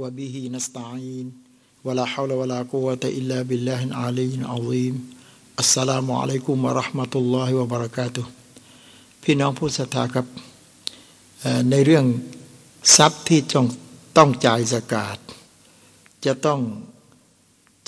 [0.00, 1.26] وبه نستعين
[1.84, 4.94] ولا حول ولا قوة إلا بالله العلي العظيم
[5.58, 8.24] السلام عليكم ورحمة الله وبركاته
[9.22, 10.26] พี่น้องผู้ศรัทธาครับ
[11.70, 12.06] ในเรื่อง
[12.96, 13.66] ทรัพย์ที่ต้อง
[14.16, 15.18] ต้องจ่ายสกาด
[16.24, 16.60] จะต้อง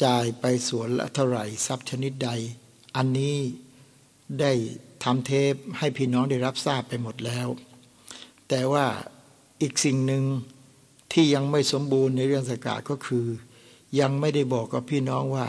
[0.04, 2.30] จ่ายไปส่วนละเท่าไหร่ทรัพย์ชนิดใด
[2.96, 3.36] อันนี้
[4.40, 4.52] ได้
[5.04, 7.48] ทำเทปให้พี่น้องได้รับทราบไปหมดแล้ว
[8.48, 8.86] แต่ว่า
[9.62, 10.22] อีกสิ่งหนึ่ง
[11.11, 13.27] ที่ยังไม่สมบูรณ์ในเรื่องสกาดก็คือ
[13.99, 15.47] ยังไม่ได้บอกกับพี่น้องว่า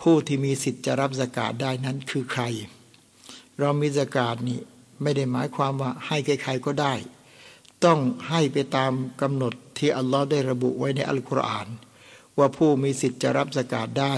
[0.00, 2.42] ผู้ที่มีสิทธิ์จะรับสกาดได้นั้นคือใคร
[3.58, 4.60] เรามีสกาดนี่
[5.02, 6.94] ไม่ได้หมายความว่าให้ใครๆก็ได้
[7.84, 11.68] ต้องให้ไปตามกำหนดที่อัลลอฮ์ได้ระบุไว้ในอัลกุรอาน
[12.38, 14.14] ว่าผู้มีสิทธิ์จะรับสกาดได้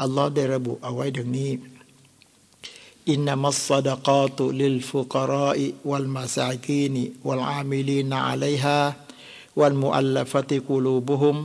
[0.00, 1.52] อัลลอฮ์ได้ระบุเอาไว้ดังนี้
[3.10, 8.80] อินนัมัสซดกาตุลิลฟุกราอิวัลมาซากีนิวัลอามิลีนอะลัยฮา
[9.60, 11.36] วัลมุอัลลฟติกุลูบุฮุม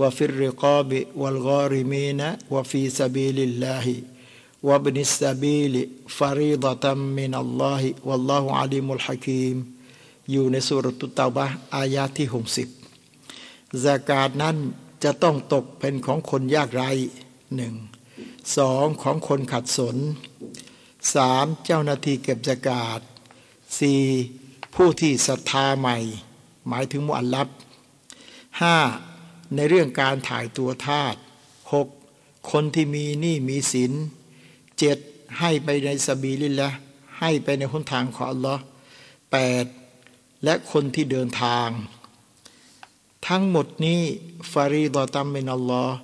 [0.00, 2.20] วะฟิรริกาบิวัลกอริมีน
[2.54, 3.94] วะฟีซาบิลิลลาฮิ
[4.68, 5.74] วะบนิสซาบิล
[6.16, 9.56] ฟารีดะตัมมินัลลอฮิวัลลอฮุอาลิมุลฮะกีม
[10.30, 12.68] อยู่ในสุรตุตาบะอายาที่หกสิบ
[13.84, 14.56] สากาศนั้น
[15.04, 16.90] จะต้องตกเป็นของคนยากไร้
[17.54, 17.74] หนึ่ง
[18.56, 19.96] สองของคนขัดสน
[21.14, 23.00] สามเจ้าหน้าที่เก็บสกาด
[23.78, 24.02] สี่
[24.74, 25.98] ผู้ที่ศรัทธาใหม่
[26.68, 27.48] หมายถึงมุอัลลับ
[28.60, 28.76] ห้า
[29.54, 31.14] ในเรื่องการถ่ายตัวทาส
[31.72, 31.88] หก
[32.50, 33.92] คนที่มีหนี้มีสิน
[34.78, 34.98] เจ็ด
[35.38, 36.70] ให้ไปในสบีลินละ
[37.18, 38.62] ให้ไปในหนทางของอัลลอฮ์
[39.30, 39.64] แปด
[40.44, 41.68] และคนที่เดินทาง
[43.26, 44.00] ทั้งหมดนี้
[44.52, 45.94] ฟารีดอตัมเมนอัลลอฮ์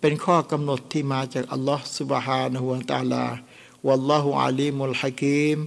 [0.00, 3.24] เป็นข้อกำหนดที่มาจากอัลลอฮ์สุบฮานะฮุวาตาลา
[3.86, 5.58] วัลลอฮุอาลีมุลฮะกีม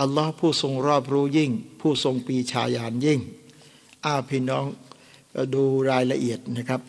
[0.00, 1.50] อัลลอฮ์ผู้ทรงรอบรู้ยิ่ง
[1.80, 3.20] ผู้ทรงปีชาญาณยิ่ง
[4.04, 4.64] อาพี่น้อง
[5.54, 6.80] ดูรายละเอียดนะครับ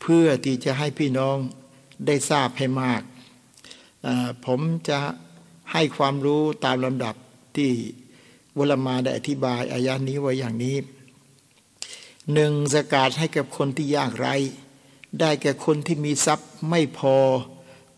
[0.00, 1.36] เพื่อที่จะให้พี่น้อง
[2.06, 3.02] ได้ทราบให้มาก
[4.44, 5.00] ผมจะ
[5.72, 7.14] ให้ความรู้ตามลำดับ
[7.56, 7.70] ที่
[8.58, 10.76] วลมาได้อธิบายอายานี้ไว้อย่างนี้
[12.32, 14.34] หนึ่งสกาดให้กับคนที่ยากไร้
[15.20, 17.16] ได้แก่คนที่มีทรัพย์ไม่พอ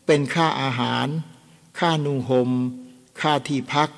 [0.06, 1.06] เป็นค่าอาหาร
[1.78, 2.50] ค่านุ่งหม่ม
[3.20, 3.90] ค่าที่พัก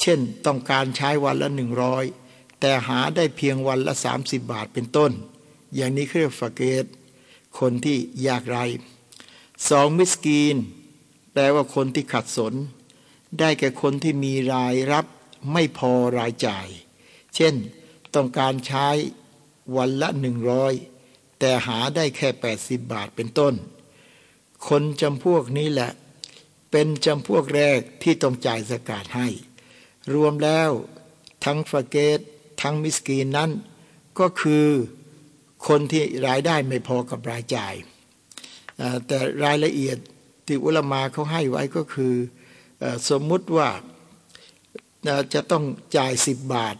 [0.00, 2.04] เช่นต้องการใช้วันละหนึ่งร้อย
[2.60, 5.12] แต่หาได้เพียงวันละสามสิบบาทเป็นต้น
[5.74, 6.84] อย่างนี้เรียกฟาเกต
[7.58, 8.64] คนที่ยากไร้
[9.68, 10.56] สองมิสกีน
[11.32, 12.54] แปลว่าคนที่ขัดสน
[13.38, 15.06] ได้แก่คนที่มีรายรับ
[15.52, 16.68] ไม่พอรายจ่าย
[17.34, 17.54] เช่น
[18.14, 18.88] ต้องการใช้
[19.76, 20.74] วันละหนึ่งร้อย
[21.38, 23.54] แต่หาได้แค่แปดสิบบาทเป็นต้น
[24.68, 25.90] คนจำพวกนี้แหละ
[26.70, 29.28] เป็นจำพวกแรกที่ต้องจ่ายสกาดให้
[30.14, 30.70] รวมแล้ว
[31.44, 32.20] ทั้งฟาเกต
[32.62, 33.50] ทั้งมิสกีนนั้น
[34.18, 34.66] ก็คือ
[35.68, 37.74] คนที่รายได้ไม่พอกับรายจ่าย
[39.06, 39.96] แต่รายละเอียด
[40.46, 42.14] ที่อุลมาเขาให้ไว้ก็คือ
[43.08, 43.68] สมมุติว่า
[45.34, 45.64] จะต้อง
[45.96, 46.76] จ่ายสิบบาท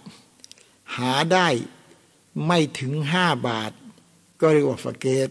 [0.98, 1.48] หาได้
[2.46, 3.72] ไม่ถึงห้าบาท
[4.40, 5.28] ก็เรียกว่าฟเกต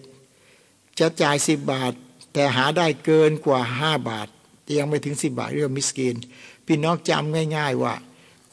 [1.00, 1.94] จะจ่ายสิบบาท
[2.34, 4.28] แต่หาได้เกินกว่าห้าบาท
[4.80, 6.16] ยังไม่ถึงสิบบาทเรียกมิสกิน
[6.66, 7.94] พี่น้องจำง่าย ๆว่า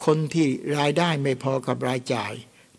[0.05, 0.47] คนที่
[0.77, 2.33] รายได้ไม่พอกับรายจ่าย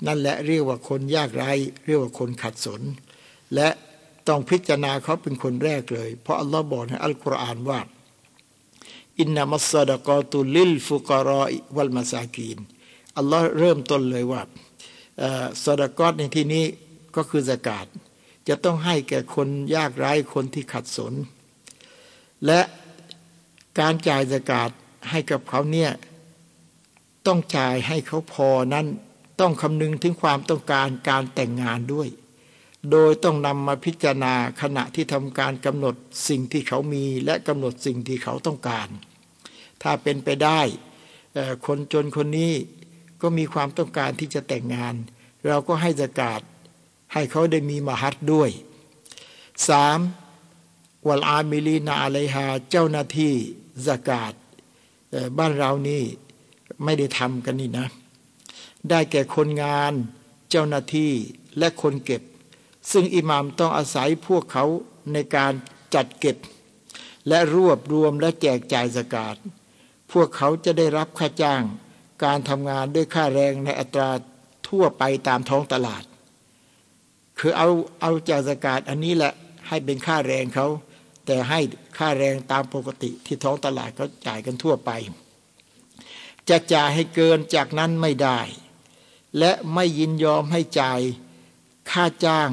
[0.07, 1.53] นั่นแหละเรียกว่าคนยากไร้
[1.87, 2.83] เรียกว่าคนขัดสน
[3.55, 3.69] และ
[4.29, 7.81] ต้องพิจารณาเขาเป็นคนแรกเลย เพราะอัลลอฮ์บอกในอัลกุรอานว่า
[9.21, 11.45] อินนามัสซาดะกอตุลิลฟุกรอ
[11.77, 12.59] วัลมาซากีน
[13.19, 14.43] อัลลอฮ์เริ่มต้นเลยว่า
[15.65, 16.65] สดกอตในที่นี้
[17.17, 17.87] ก็คือสกาด
[18.49, 21.13] จะต้องให้แก่คนยากไร้คนที่ขัดสน
[22.47, 22.61] และ
[23.81, 24.71] การจ่ายสกาด
[25.11, 25.91] ให้กับเขาเนี่ย
[27.27, 28.87] ต้องจ่ายให้เขาพอนั้น
[29.41, 32.09] ต้องคำนึงถึงความต้องการการแต่งงานด้วย
[32.91, 35.95] โดยต้องนำมาพิจารณาขณะที่ทำการกำหนด
[36.29, 38.89] สิ่งที่เขามีและกำหนดสิ่งที่เขาต้องการ
[39.83, 40.61] ถ้าเป็นไปได้
[41.67, 42.53] คนจนคนนี้
[43.23, 44.95] ก็มีความต้องการที่จะแต่งงาน
[45.47, 46.41] เราก็ให้สกาด
[47.13, 48.51] ให้เขาได้มีมหัดด้วย
[49.69, 49.99] สาม
[51.09, 53.35] วัลอามิลีนาอะลัยฮาเจ้าหน้าที่
[53.87, 54.33] สกาด
[55.39, 56.03] บ้านเรานี่
[56.85, 57.87] ไม่ได้ทำกันนี่นะ
[58.91, 59.93] ได้แก่คนงาน
[60.51, 61.13] เจ้าหน้าที่
[61.59, 62.23] และคนเก็บ
[62.93, 64.65] ซึ่งอิหมามต้องอาศัยพวกเขา
[65.13, 65.53] ในการ
[65.95, 66.37] จัดเก็บ
[67.29, 69.37] และรวบรวมและแจกจ่ายสกาด
[70.13, 71.63] พวกเขาจะได้รับค่าจ้าง
[72.25, 74.11] การทำงานด้วยค่าแรงในอัตรา
[74.69, 76.05] ทั่วไปตามท้องตลาด
[77.39, 77.69] คือเอา
[78.01, 79.33] เอาจากสกาดอันนี้แหละ
[79.69, 80.67] ให้เป็นค่าแรงเขา
[81.27, 81.61] แต่ให้
[81.99, 84.91] ค่าแรงตามปกติที่ท้องตลาดเขาจ่ายกันทั่วไป
[86.51, 88.41] จะจ่ายให้เกินจากนั้นไม่ได้
[89.39, 91.01] และไม่ยินยอมให้จ่าย
[91.91, 92.51] ค่าจ้าง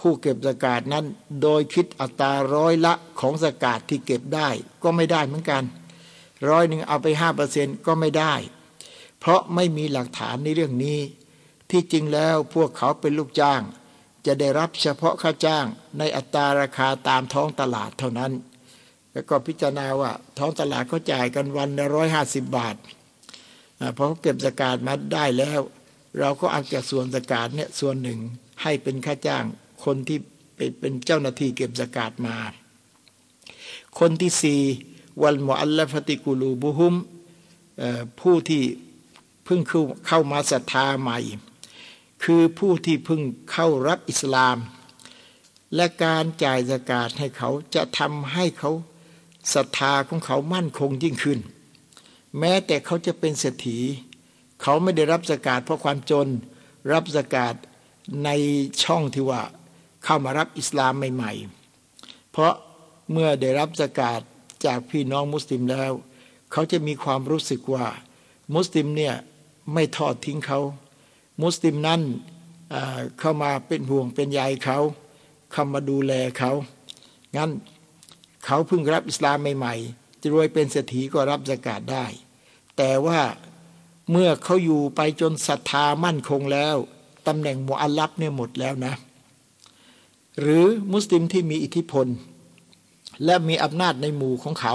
[0.00, 1.04] ผู้เก็บสกาดนั้น
[1.42, 4.48] โดยคิดอัตราร้อยละของสกาดที่เก็บได้
[4.82, 5.62] ก็ไม่ได้เหมือนกัน
[6.48, 8.34] ร้อยหนึ่งเอาไปห้าเปอร์เซ็นก็ไม่ได้
[9.18, 10.98] เพราะไม่มีหลักฐานในเรื่องนี้
[11.70, 13.60] ที่จริงแล้วพวกเขาเป็นลูกจ้าง
[14.26, 15.66] จะได้รับเฉพาะค่าจ้าง
[15.98, 18.32] ในอัตราราคาตามท้องตลาดเท่านั้น
[19.12, 22.76] แล้วก็พิจารณาว่าท้องตลาดเขาจ่ายกันวันละร้อยห้าสิบบาท
[23.96, 25.60] พอเขาเก็บสกาดมาได้แล้ว
[26.20, 28.18] เราก็เอาจากส่วนสกาดเนี่ยส่วนหนึ่ง
[28.62, 29.44] ให้เป็นค่าจ้าง
[29.84, 30.18] คนที่
[30.80, 32.36] เป็นเจ้าหน้าที่เก็บสกาดมา
[33.98, 34.60] คนที่สี่
[35.22, 36.94] วัลมอัลลฟติกุลูบุฮุม
[38.20, 38.62] ผู้ที่
[39.44, 39.60] เพิ่ง
[40.06, 41.18] เข้ามาศรัทธาใหม่
[42.24, 43.20] คือผู้ที่เพิ่ง
[43.52, 44.56] เข้ารับอิสลาม
[45.74, 48.70] และการจ่ายสกาดให้เขาจะทำให้เขา
[49.54, 51.38] ศรัทธาของเขามั่นคงยิ่งขึ้น
[52.38, 53.78] แม้แต่เขาจะเป็นเศรษฐี
[54.62, 56.28] เขาไม่ได้รับสกาดเพราะความจน
[56.92, 57.54] รับสกาด
[58.24, 58.30] ใน
[58.82, 59.42] ช่องที่ว่า
[60.04, 62.54] เข้ามารับอิสลามใหม่ๆ เพราะ
[63.12, 64.20] เมื่อได้รับสกาด
[64.64, 65.92] จากพี่น้องมุสลิมแล้ว
[66.52, 67.86] เขาจะมีความรู้สึกว่า
[68.54, 69.14] มุสลิมเนี่ย
[69.72, 70.60] ไม่ทอดทิ้งเขา
[71.42, 72.02] มุสลิมนั้น
[73.18, 74.78] เข้ามาเป็นห่วงเป็นใยเขา
[75.52, 76.52] เข้ามาดูแลเขา
[77.36, 77.50] งั้น
[78.44, 82.04] เขาเพิ่งรับอิสลามใหม่ๆ จะรวยเป็นเศรษฐีก็รับสกาดได้
[82.76, 83.20] แต่ว่า
[84.10, 86.76] เมื่อเขาอยู่ไปจนศรัทธามั่นคงแล้ว
[87.26, 88.94] ตำแหน่งมุอัลลับเนี่ยหมดแล้วนะ
[90.40, 92.06] หรือมุสลิมที่มีอิทธิพล
[93.24, 94.74] และมีอำนาจในหมู่ของเขา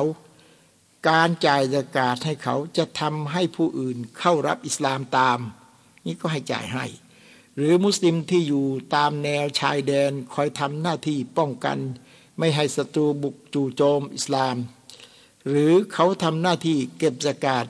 [1.09, 5.39] การจ่ายสกาดให้เขาจะทำให้ผู้อื่นเข้ารับอิสลามตาม
[6.05, 6.85] นี่ก็ให้จ่ายให้
[7.55, 8.65] หรือมุสลิมที่อยู่
[8.95, 11.77] ตามแนวชายแดนคอยทำหน้าที่ป้องกัน
[12.39, 14.55] ไม่ให้ศัตรูบุกจู่โจมอิสลาม
[15.47, 17.65] หรือเขาทำหน้าที่เก็บสกาด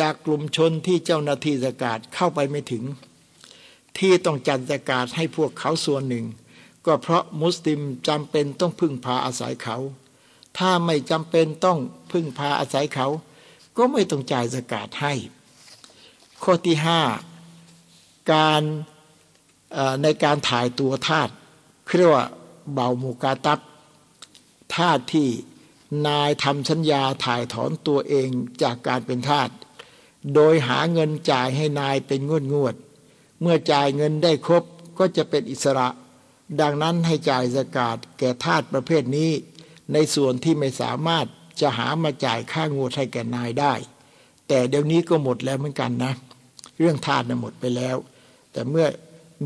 [0.00, 2.84] จากกลุ่มชนที่เจ้าหน้าที่สกาดเข้าไปไม่ถึง
[3.98, 6.26] ที่ต้องจัดสกาดให้พวกเขาส่วนหนึ่ง
[6.86, 9.76] ก็เพราะมุสลิมจำเป็นต้องพึ่งพาอาศัยเขา
[10.58, 11.78] ถ้าไม่จำเป็นต้อง
[12.12, 13.08] พึ่งพาอาศัยเขา
[13.76, 15.12] ก็ไม่ต้องจ่ายสกาดให้
[16.42, 17.00] ข้อที่ห้า
[18.32, 18.62] การ
[20.02, 21.28] ในการถ่ายตัวทาส
[21.98, 22.26] เรียกว่า
[22.74, 23.58] เบามูกาตับ
[24.74, 25.28] ทาสที่
[26.06, 28.28] นายทำสัญญาถ่ายถอนตัวเอง
[28.62, 29.48] จากการเป็นทาส
[30.34, 32.74] โดยหาเงินจ่ายให้นายเป็นงวดงวด
[33.40, 34.64] เมื่อจ่ายเงินได้ครบ
[34.98, 35.88] ก็จะเป็นอิสระ
[36.60, 39.30] ดังนั้นให้จ่ายสกาดแก่ทาสประเภทนี้
[39.92, 41.26] ในส่วนที่ไม่สามารถ
[41.60, 43.74] จะหามาจ่ายค่างวดให้แก่นายได้
[44.48, 46.12] แต่เดี๋ยวนี้ก็หมดแล้วเหมือนกันนะ
[46.78, 47.96] เรื่องทาสนะหมดไปแล้ว
[48.52, 48.86] แต่เมื่อ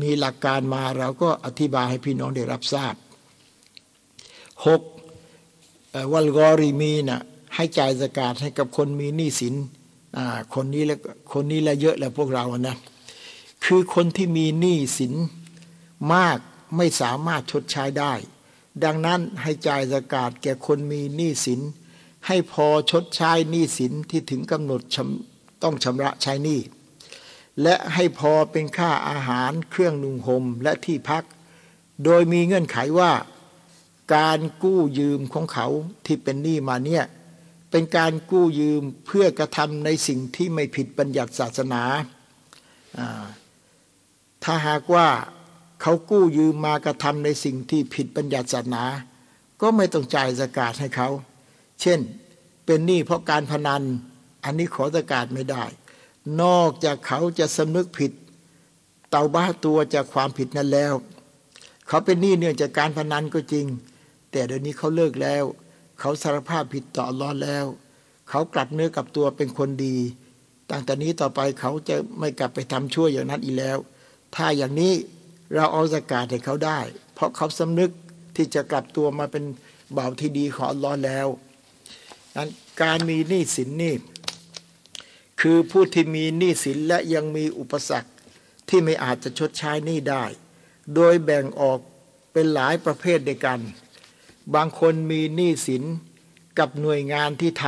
[0.01, 2.95] มีหลักการมาเราก็อธิบายให้พี่น้องได้รับทราบ
[4.65, 4.81] หก
[6.13, 7.21] วัลกอรีมีนะ่ะ
[7.55, 9.55] ให้จ่ายสกาดให้กับคนมีหนี้สิน
[10.53, 10.99] คนนี้แล้ว
[11.33, 12.77] คนนี้และเยอะแล้วพวกเรานะ
[13.65, 15.13] คือคนที่มีหนี้สิน
[16.13, 16.37] มาก
[16.77, 18.13] ไม่สามารถชดใช้ได้
[18.83, 21.61] ดังนั้นให้จ่ายสกาดแก่คนมีหนี้สิน
[22.27, 24.81] ให้พอชดใช้หนี้สินที่ถึงกำหนด
[25.63, 26.59] ต้องชำระใช้หนี้
[27.61, 31.23] และให้พอเป็นค่าอาหารเครื่องนุ่งห่มและที่พัก
[32.03, 33.11] โดยมีเงื่อนไขว่า
[34.15, 35.67] การกู้ยืมของเขา
[36.05, 37.03] ที่เป็นหนี้มาเนี่ย
[37.75, 41.83] เป็นการกู้ยืมเพื่อกระทำในสิ่งที่ไม่ผิดบัญญัติศาสนา
[44.43, 45.07] ถ้าหากว่า
[45.81, 48.83] เขากู้ยืมมากระทำในสิ่งที่ผิดบัญญัติศาสนา
[49.61, 51.09] ก็ไม่ต้องจ่ายสกาดให้เขา
[51.81, 51.99] เช่น
[52.65, 53.83] เป็นหนี้เพราะการพนัน
[54.43, 55.63] อันนี้ขอสกาดไม่ได้
[56.41, 58.11] นอกจากเขาจะสำนึกผิด
[59.09, 60.93] เตาบ้าตัวจากความผิดนั้นแล้ว
[61.87, 63.65] เขาเป็นหนี้เนื่องจากการพนันก็จริง
[64.31, 65.45] แต่เดี๋ยวนี้เขาเลิกแล้ว
[66.05, 67.65] เขาสารภาพผิดต่อรอดแล้ว
[68.29, 69.97] เขากลับเนื้อกับตัวเป็นคนดี
[70.69, 73.77] ตั้งแต่นี้ต่อไปเขาจะไม่กลับไปทำชั่วอย่างนั้นอีกแล้ว
[74.35, 74.93] ถ้าอย่างนี้
[75.53, 76.79] เราเอาสกาดให้เขาได้
[77.13, 77.91] เพราะเขาสำนึก
[78.35, 79.43] ที่จะกลับตัวมาเป็น
[79.97, 81.27] บ่าวที่ดีของอัลลอฮ์แล้ว
[82.35, 82.49] นั้น
[82.81, 83.95] การมีหนี้สินนี่
[85.41, 88.09] คือผู้ที่มีหนี้สินและยังมีอุปสรรค
[88.69, 90.23] ที่ไม่อาจจะชดใช้หนี้ได้
[90.95, 91.79] โดยแบ่งออก
[92.33, 93.59] เป็นหลายประเภทด้วยกัน
[94.55, 95.83] บางคนมีหนี้สิน
[96.59, 97.65] กับหน่วยงานที่ท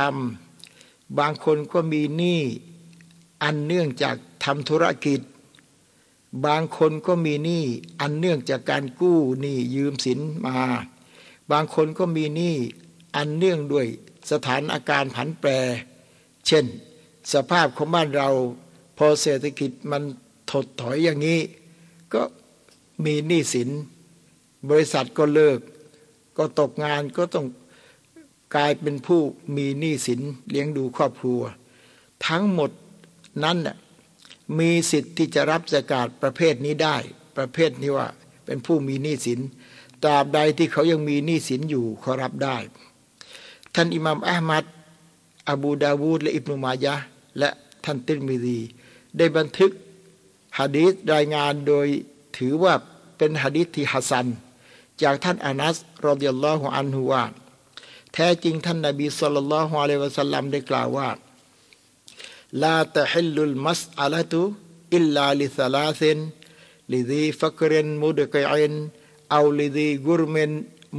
[0.58, 2.40] ำบางคนก็มีหนี้
[3.42, 5.20] อันเนื่องจากทำธุรกิจ
[6.46, 7.64] บางคนก็มีหนี้
[8.00, 10.58] อันเนื่องจากการกู้หนี้ยืมสินมา
[11.52, 12.56] บางคนก็มีหนี้
[13.16, 13.86] อันเนื่องด้วย
[14.30, 15.50] สถานอาการผันแปร
[16.46, 16.64] เช่น
[17.32, 18.28] สภาพของบ้านเรา
[18.96, 20.02] พอเศรษฐกิจมัน
[20.50, 21.40] ถดถอยอย่างนี้
[22.14, 22.22] ก็
[23.04, 23.68] มีหนี้สิน
[24.70, 25.58] บริษัทก็เลิก
[26.36, 27.46] ก็ตกงานก็ต้อง
[28.54, 29.20] กลายเป็นผู้
[29.56, 31.40] มีหนี้สินเลี้ยงดูครอบครัว
[32.26, 32.70] ทั้งหมด
[33.44, 33.76] นั้นน่ะ
[34.58, 36.96] มีสิทธิ์ที่จะรับสกาดประเภทนี้ได้
[37.36, 38.08] ประเภทนี้ว่า
[38.44, 39.40] เป็นผู้มีหนี้สิน
[40.04, 42.56] ตราบใดที่เขายังมีหนี้สินอยู่เขารับได้
[43.74, 44.64] ท่านอิหม่ามอะห์มัด
[45.50, 46.94] อบูดาวูดและอิบนุมายะ
[47.38, 47.50] และ
[47.84, 48.58] ท่านติรมิดี
[49.16, 49.70] ได้บันทึก
[50.58, 51.86] ฮะดีษรายงานโดย
[52.36, 52.74] ถือว่า
[53.18, 54.26] เป็นฮะดีษที่ฮัสซัน
[55.02, 55.76] จากท่านอานัส
[56.06, 57.24] รอดิยัลลอฮุอันฮุวา
[58.12, 61.08] แท้จริงท่านนบีصلى الله عليه وسلم ได้กล่าวว่า
[62.62, 64.40] لا تحل المسألة
[64.94, 66.18] อิลลาลิซาลาซิน
[66.92, 68.72] ลิดีฟักรินมุดกิน
[69.32, 70.50] เอาลิดีกุรมิน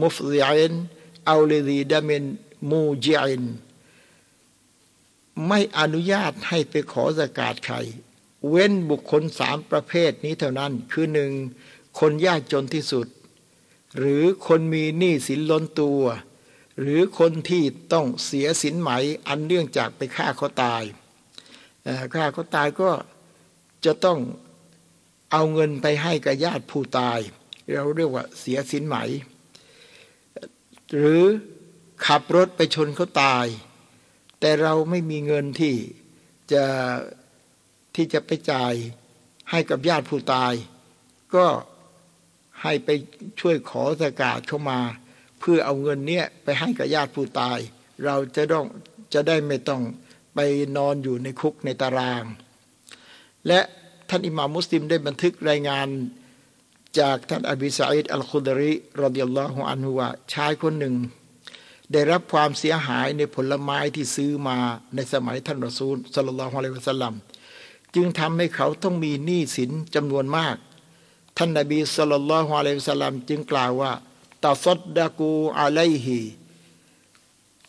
[0.01, 0.73] มุฟซิอิน
[1.27, 2.23] เอาลิดีดามิน
[2.69, 3.43] มูจิอิน
[5.47, 7.75] ไม่อนุญาตให้ไปขอสกาศใคร
[8.49, 11.31] เว้นบุคคลสามประเภทนี้เท่านั้น คือหนึ่ง
[11.99, 13.07] คนยากจนที่สุด
[13.99, 16.01] หรือคนมีหนี้สินล้นตัว
[16.79, 17.63] หรือคนที่
[17.93, 18.89] ต้องเสียสินไหม
[19.27, 20.83] อันเนื่องจากไปฆ่าเขาตาย
[22.13, 22.91] ฆ่าเขาตายก็
[23.85, 24.19] จะต้อง
[25.31, 27.19] เอาเงินไปให้กับญาติผู้ตาย
[27.73, 28.95] เราเรียกว่าเสียสินไหม
[30.95, 31.23] หรือ
[32.05, 33.45] ขับรถไปชนเขาตาย
[34.39, 35.75] แต่เราไม่มีเงินที่
[36.51, 36.63] จะ
[37.95, 38.73] ที่จะไปจ่าย
[39.51, 40.53] ให้กับญาติผู้ตาย
[41.35, 41.45] ก็
[42.61, 42.89] ให้ไป
[43.39, 44.79] ช่วยขอสกาดเข้ามา
[45.39, 47.59] เพื่อเอาเงินเนี้ยไปให้กับญาติผู้ตาย
[48.05, 48.65] เราจะต้อง
[49.13, 49.81] จะได้ไม่ต้อง
[50.35, 50.39] ไป
[50.77, 52.23] นอนอยู่ในคุกในตาราง
[53.47, 53.59] และ
[54.09, 55.87] ท่านอิหม่ามมุสลิมได้บันทึกรายงาน
[56.99, 58.73] จากท่านอบีสัยด์อัลคุดริ
[59.03, 60.95] รดิยัลลอฮุอันฮุวาชายคนหนึ่ง
[61.93, 64.57] ได้รับความเสียหายในผลไม้ที่ซื้อมา
[64.95, 67.13] ในสมัยท่านรอซูลสลลัลลอฮุอะลัยวะสัลลัม
[67.95, 70.55] จึงทำให้เขาต้องมีหนี้สินจำนวนมาก
[71.37, 73.91] ท่านนบีสลลัลลอฮุอะลัยฮิสลลัมจึงกล่าวว่า
[74.43, 76.19] ตาซดดากูอะลัยฮี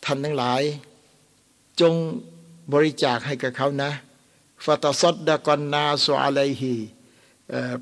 [0.03, 0.61] ท่านทั้งหลาย
[1.81, 1.93] จง
[2.73, 3.91] บริจาคให้กับเขานะ
[4.65, 6.73] ฟาตาซดดากอนนาสุอะลัยฮี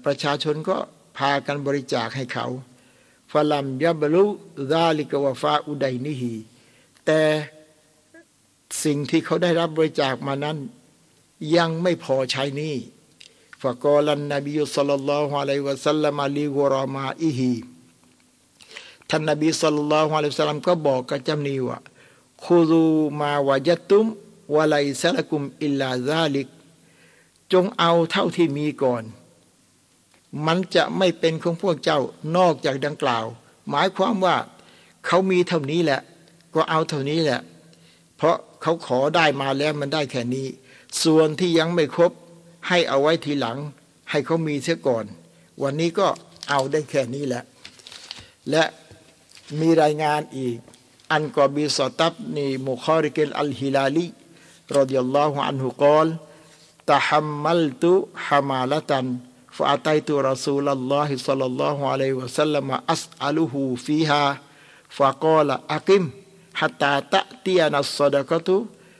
[0.06, 0.77] ประชาชนก็
[1.17, 2.46] พากันบริจาคให้เขา
[3.32, 4.24] ฟลัมยับลุ
[4.72, 6.34] ซาลิกวฟาอุดัยนิฮี
[7.06, 7.22] แต่
[8.84, 10.58] สิ่งที่เขาได้รับบริจาคมานั้น
[11.58, 12.75] ยังไม่พอใช้นี้
[13.62, 17.54] ฟะกอลันนบีสัลลัลลอฮุอะลัยวะสัลลัมลีวรามาอิฮี
[19.10, 21.80] ท่านนบีสัลลัลลอฮุอะลัยฮิวะสัลลัมก็บอกกับจำนีว่า
[22.44, 22.86] คูดู
[23.20, 24.06] มาวาจัตุม
[24.56, 26.48] วะไลซะลกุมอิลลาซาลิก
[27.54, 29.04] จงเอาเท่าที่มีก่อน
[30.46, 32.00] มันจะไม่เป็นของพวกเจ้า
[32.38, 33.26] นอกจากดังกล่าว
[33.70, 34.36] หมายความว่า
[35.06, 36.02] เขามีเท่านี้แหละ
[36.54, 37.40] ก็เอาเท่านี้แหละ
[38.18, 40.48] เพราะเขาขอได้มาแล้วมันได้แค่นี้
[41.04, 42.12] ส่วนที่ยังไม่ครบ
[42.68, 43.58] ให้เอาไว้ทีหลัง
[44.10, 45.06] ให้เขามีเสียก่อน
[45.62, 46.08] วันนี้ก็
[46.50, 47.44] เอาได้แค่นี้แหละ
[48.50, 48.64] และ
[49.60, 50.58] มีรายงานอีก
[51.14, 54.06] อันกอบีสตับนีมุคอริกลอัลฮิลาลี
[54.78, 56.08] รดิยัลลอฮุอันฮุกอล
[56.92, 57.92] ตาฮัมมัลตุ
[58.26, 59.06] ฮามาลตัน
[59.58, 64.24] ฟาตัยตุรัสูลัลลอฮิสัลลัลลอฮุอะลัยวะสัลลัมอัสอัลุฮูฟีฮา
[64.98, 66.04] ฟะกอลอากิม
[66.62, 68.56] ฮัตตาตะตียนัสซดะกะตุ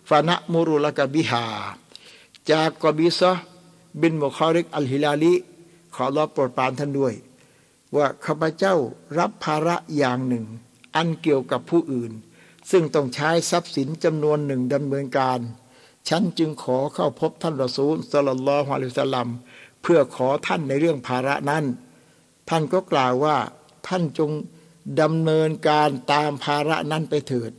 [0.10, 1.46] ฟานะมุรุลกะบิฮา
[2.52, 3.32] จากกอบีซะ
[4.02, 5.34] บินมุคาริกอัลฮิลาลี
[5.96, 7.14] ขอรับโปรดปรานท่านด้วย
[7.96, 8.76] ว่าข้าพเจ้า
[9.18, 10.46] รับภาระอย่างหนึ่ง
[10.96, 12.12] อันเกี่ยวกับผู้อื่น
[12.72, 15.40] ซึ่งต้องใช้ทรัพย์สินจำนวนหนึ่งดำเนินการ
[16.10, 19.28] ฉันจึงขอเข้าพบท่านรอซูลสลลลอฮุอะลัยฮิสลลัม
[19.82, 21.66] เพื่อขอท่านในเรื่องภาระนั้น
[22.50, 23.38] ท่านก็กล่าวว่า
[23.88, 24.32] ท่านจง
[25.02, 27.52] ดำเนินการตามภาระนั้นไปเถิด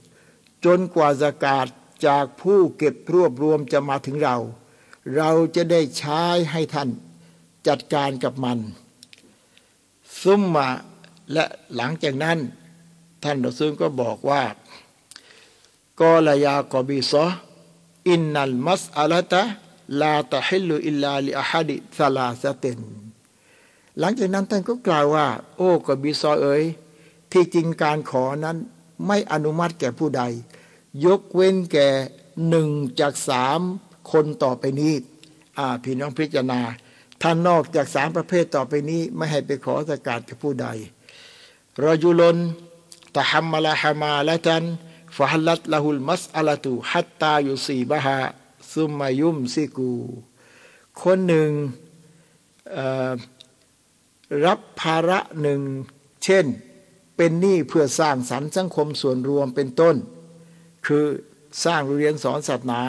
[0.64, 1.66] จนกว่าสกาศ
[2.06, 4.36] จากผู้เก็บรวบรวมจะมาถึงเรา
[5.16, 6.22] เราจะได้ใช้
[6.52, 6.88] ให้ท่าน
[7.66, 8.58] จัดการกับมัน
[10.22, 10.68] ซุ่มมา
[11.32, 11.44] และ
[11.76, 12.38] หลังจากนั้น
[13.24, 14.42] ท่านรซูลก็บอกว่า
[16.00, 17.26] กอลยากอบิซอ
[18.10, 19.42] อินนัลมัสอัลตะ
[20.00, 22.80] ลาตะฮิลุอิลลาลิอาฮัดิซาลาสเตน
[23.98, 26.62] หลังจากนั้นท่านก็กล่าวว่า โอ้กอบิซอเอ๋ย
[27.32, 28.56] ที่จริงการขอนั้น
[29.06, 30.22] ไม่อนุมัติแก่ผู้ใด
[31.04, 31.88] ยกเว้นแก่
[32.48, 32.68] หนึ่ง
[33.00, 33.60] จากสาม
[34.12, 34.94] คนต่อไปนี้
[35.58, 36.60] อ่าพี่น้องพิจารณา
[37.22, 40.66] ท่านนอกจากสามประเภทต่อไปนี้ ไม่ให้ไปขอสกาดกับผู้ใด
[41.84, 42.36] รอยุลน
[43.16, 44.64] ตะฮัมมาลาฮามาละตัน
[45.16, 48.18] ฟะฮัลลัตละฮุลมัสอัลตุฮัตตายุซีบะฮา
[48.74, 49.92] ซุมมายุมซิกู
[51.02, 51.50] คนหนึ่ง
[54.46, 55.60] รับภาระหนึ่ง
[56.24, 56.46] เช่น
[57.16, 59.96] เป็นหนี้เพื่อสร้างสรรค์สังคมส่วนรวมเป็นต้น
[60.86, 61.04] คือ
[61.64, 62.80] สร้างเรียนสอนศาสนา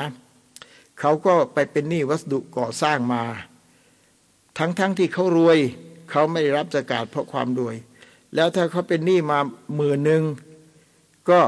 [1.00, 3.24] เขาก็ไปเป็นหนี้วัสดุก่อสร้างมา
[4.58, 5.60] ทั้งๆทที่เขารวย
[6.12, 7.76] เขาไม่ได้รับสกาดเพราะความรวย
[8.36, 9.40] แล้วถ้าเขาเป็นหนี้มา
[9.76, 10.24] หมื่นหนึ่ง
[11.30, 11.42] ก็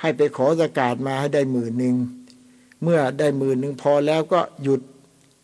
[0.00, 1.96] ให้ไปขอสกาดมาให้ได้หมื่นหนึ่ง
[2.82, 4.80] เมื่อได้หมื่นหนึ่งพอแล้วก็หยุด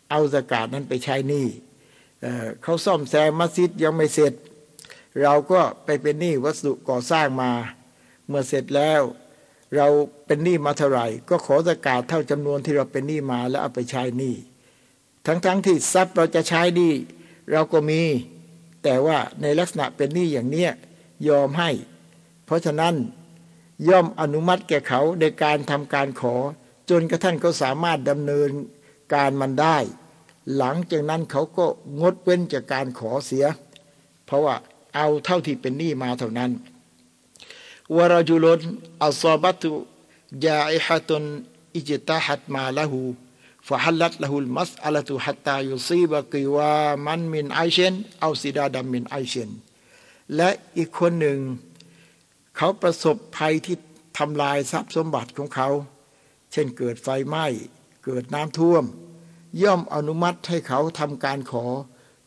[0.09, 1.45] เอาสกาดนั้นไปใช้หนี้
[2.63, 4.33] เขาซ่อมแซมมัสยิดยังไม่เสร็จ
[5.21, 7.51] เราก็ไปเป็นหนี้วัสดุก่อสร้างมา
[8.27, 9.01] เมื่อเสร็จแล้ว
[9.77, 9.87] เรา
[10.25, 14.35] เป็นหนี้มาเท่าไหร่ ก็ขอสกาศเท่าจำนวนที่เราเป็นหนี้มาแล้วเอาไปใช้หนี้
[15.25, 16.93] ทั้งๆทที่ทรัพย์เราจะใช้หนี้
[17.51, 18.01] เราก็มี
[18.83, 20.71] แต่ว่าในลักษณะเป็นหนี้อย่างเนี้ย
[21.27, 21.69] ยอมให้
[22.45, 22.95] เพราะฉะนั้น
[23.89, 26.35] ย่อมอนุมัติแก่เขาในการทำการขอ
[26.89, 28.49] จนกระทั่งเขาสามารถดำเนิน
[29.13, 29.77] การมันได้
[30.57, 31.65] หลังจากนั้นเขาก็
[31.99, 33.45] งดเว้นจากการขอเสีย
[34.25, 34.55] เพราะว่า
[34.95, 36.51] เอาเท่าที่เป็นหนี้มาเท่านั้น
[37.93, 38.61] วรจุลน
[39.03, 39.71] อัลซอบัตุ
[40.45, 41.23] ยาอิฮะตุน
[41.77, 43.01] อิจตาฮัดมาละหู
[43.67, 46.75] ฟะฮัลลัตละหุลมัสอัลตุฮัตตายุซีบะกิวา
[47.05, 49.49] มันมินไอเชนเอาซิดาดัมมินไอเชน
[50.35, 51.39] และอีกคนหนึ่ง
[52.55, 53.77] เขาประสบภัยที่
[54.17, 55.69] ทำลายทรัพย์สมบัติของเขา
[56.51, 57.45] เช่นเกิดไฟไหม้
[58.05, 58.83] เกิดน้ำท่วม
[59.61, 61.65] ย่อมอนุมัติให้เขาทำการขอ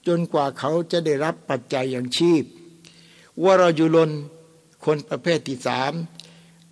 [0.07, 2.45] จนกว่าเขาจะได้รับปัจจัยอย่างชีพ
[3.45, 4.11] วรยุลน
[4.85, 5.92] คนประเภทที่สาม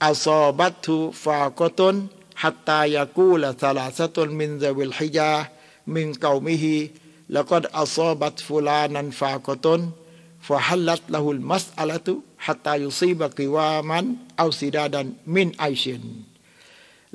[0.05, 11.19] أصابته فاقة حتى يقول ثلاثة من ذوي الحجا من قومه لقد أصابت فلانا فاقة فحلت
[11.19, 16.05] له المسألة حتى يصيب قواما أو سدادا من عيش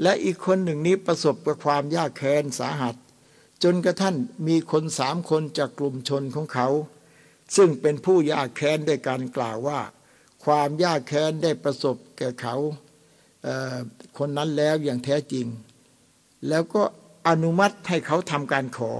[0.02, 2.96] และอีกคนหนึ่งนี้ประสบกับความยากแค้นสาหัส
[3.64, 4.16] จนกระทั่ง
[4.48, 6.68] มีคนสามคนจากกลุ่มชนของเขา
[7.56, 9.80] ซึ่งเป็นผู้ยากแค้นด้วยการกล่าวว่า
[10.44, 12.56] ความยากแค้นได้ประสบแก่เขา
[14.18, 15.46] คนนั้นแล้วอย่างแท้จริง
[16.48, 16.84] แล้วก็
[17.28, 18.92] อนุมัติให้เขาทำการขอ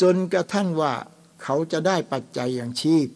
[0.00, 0.92] จนกระทั่งว่า
[1.42, 3.08] เขาจะได้ปัจจัยอย่างชีพ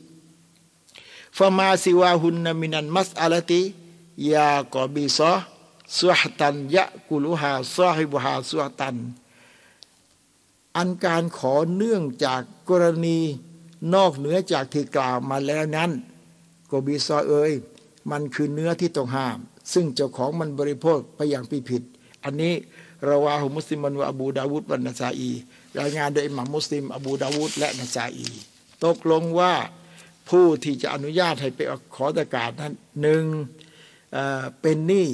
[1.38, 3.62] ฟามาซิวาหุนนามินันมัสอาลติ
[4.33, 5.33] ยากอบีซอ
[5.97, 8.97] สวตันยะกุลุฮาซอฮิบุฮาสวตัน
[10.76, 13.18] อันการขอเนื่องจากกรณี
[13.95, 15.90] นอกเหนือจากที่กล่าวมาแล้วนั้น
[16.66, 17.52] โกบีซอเอย
[18.11, 19.38] มันคือเนื้อที่ต้องห้าม
[19.72, 21.83] ซึ่งเจ้าของมันบริโภคไปอย่างผิดผิด
[22.24, 22.55] อันนี้
[23.09, 25.31] ระวาหุมุสลิมันวะอบูดาวุฒวันนาซาอี
[25.81, 28.29] รายงานโดยอิหม่ามมุสลิม อบูดาวุฒและนาซาอี
[28.85, 29.55] ตกลงว่า
[30.29, 31.61] ผู้ที่จะอนุญาตให้ไป
[31.94, 33.24] ขอตะกาศนั้นหนึ่ง
[34.61, 35.09] เป็นหนี้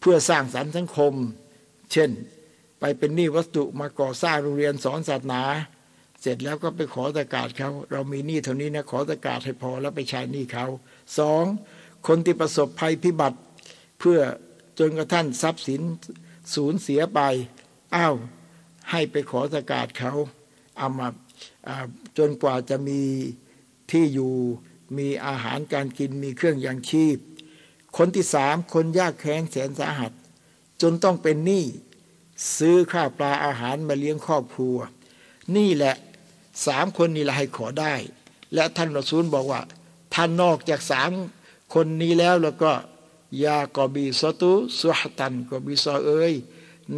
[0.00, 1.14] เพื่อสร้างสรรค์สังคม
[1.92, 2.10] เช่น
[2.80, 5.42] ไปเป็นหนี้วัสดุมาก่อสร้างโรงเรียนสอนศาสนา
[6.20, 10.66] เสร็จแล้วก็ไปขอตะกาศเขาเรามีหนี้เท่านี้นะขอตะกาศให้พอแล้วไปใช้หนี้เขา
[11.18, 11.44] สอง
[12.06, 13.38] คนที่ประสบภัยพิบัติ
[13.98, 14.20] เพื่อ
[14.78, 15.82] จนกระทั่งทรัพย์สิน
[16.54, 17.20] สูญเสียไป
[17.96, 18.14] อ้าว
[18.90, 20.12] ให้ไปขอสกาดเขา
[20.76, 21.08] เอามา
[22.18, 23.00] จนกว่าจะมี
[23.90, 24.34] ที่อยู่
[24.98, 27.18] มีอาหารการกินมีเครื่องยังชีพ
[27.96, 30.12] คนที่สามคนยากแค้นแสนสาหัส
[30.82, 31.64] จนต้องเป็นหนี้
[32.58, 34.76] ซื้อข้าวปลาอาหารมาเลี้ยงครอบครัว
[35.56, 35.94] นี่แหละ
[36.66, 37.94] สามคนนี้ละให้ขอได้
[38.54, 39.60] และท่านรอซูลบอกว่า
[40.14, 41.10] ท่านนอกจากสาม
[41.74, 42.72] คนนี้แล้วแล้วก็
[43.44, 46.34] ยากอบีสตุสุหตันกอบีซอเอ้ย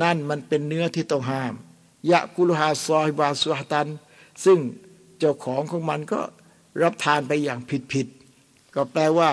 [0.03, 1.55] นั่นมันเป็นเนื้อที่ต้องห้าม
[2.11, 3.89] ยะกุลฮาซอยบาสุหตัน
[4.45, 4.59] ซึ่ง
[5.19, 6.21] เจ้าของของมันก็
[6.83, 8.07] รับทานไปอย่างผิดผิด
[8.75, 9.31] ก็แปลว่า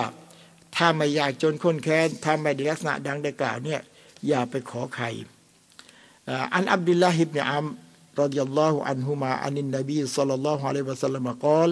[0.76, 3.82] ถ้าไม่อยากจนคนแค้นถ้าไม่ได้ลักษณะดังได้กล่าวเนี่ย
[4.28, 5.06] อย่าไปขอใคร
[6.54, 7.66] อันอับดุลลาฮิบเนอัม
[8.22, 11.70] รดิยัลลอฮุอันฮุมาอันินนบีสัลลัลลอฮุอะลัยวะสัลลัมกล่าว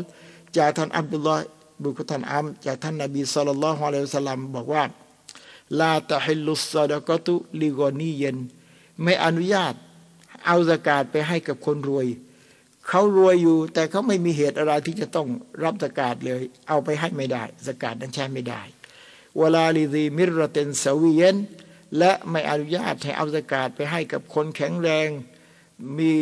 [0.58, 1.48] จากท่านอับดุลลาห์
[1.84, 4.84] บุคท่านอัมจากท่านนบีสัลลัลลอฮุอะลัยฮิวะสัลลัมบอกว่า
[5.80, 8.38] ลาตะฮิลุสซาดกตุลิกอนีเย็น
[9.04, 9.74] ไม่อนุญาต
[10.46, 12.08] เอาสกาดไปให้กับคนรวย
[12.88, 15.28] เขารวยอยู่ แต่เขาไม่มีเหตุอะไรที่จะต้อง
[15.64, 18.62] รับสกาดเลย เอาไปให้ไม่ได้สกาดนั้นใช้ไม่ได้
[19.40, 21.38] เวลาลิซีมิรเตนสวีเยน
[21.98, 25.08] และไม่อนุญาตให้เอาสกาดไปให้กับคนแข็งแรง
[25.98, 26.14] มี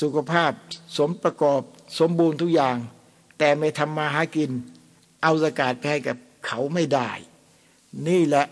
[0.00, 0.52] สุขภาพ
[0.98, 1.62] สมประกอบ
[1.98, 2.76] สมบูรณ์ทุกอย่าง
[3.38, 4.50] แต่ไม่ทำมาหากิน
[5.22, 7.10] เอาสกาดไปให้กับเขาไม่ได้
[8.08, 8.46] นี่แหละ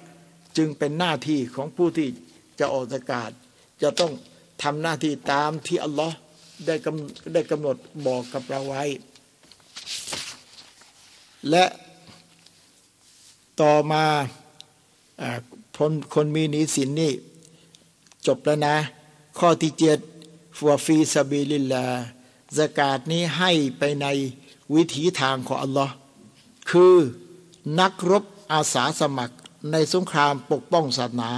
[0.56, 2.08] จึงเป็นหน้าที่ของผู้ที่
[2.58, 3.30] จะออกซะกาต
[3.82, 4.12] จะต้อง
[4.62, 6.16] ทำหน้าที่ตามที่อัลลอฮ์
[6.66, 8.84] ได้กำได้กำหนดบอกกับเราไว้
[11.50, 11.64] และ
[13.60, 14.04] ต่อมา
[15.78, 17.12] คนคนมีหนี้สินนี่
[18.26, 18.76] จบแล้วนะ
[19.38, 19.98] ข้อที่เจ็ด
[20.56, 21.86] ฟัวฟีซาบิลิลลา
[22.58, 24.06] สกาศนี้ให้ไปใน
[24.74, 25.94] วิถีทางของอัลลอฮ์
[26.70, 26.96] คือ
[27.80, 29.36] นักรบอาสาสมัคร
[29.72, 31.30] ในสงครามปกป้องศาสนา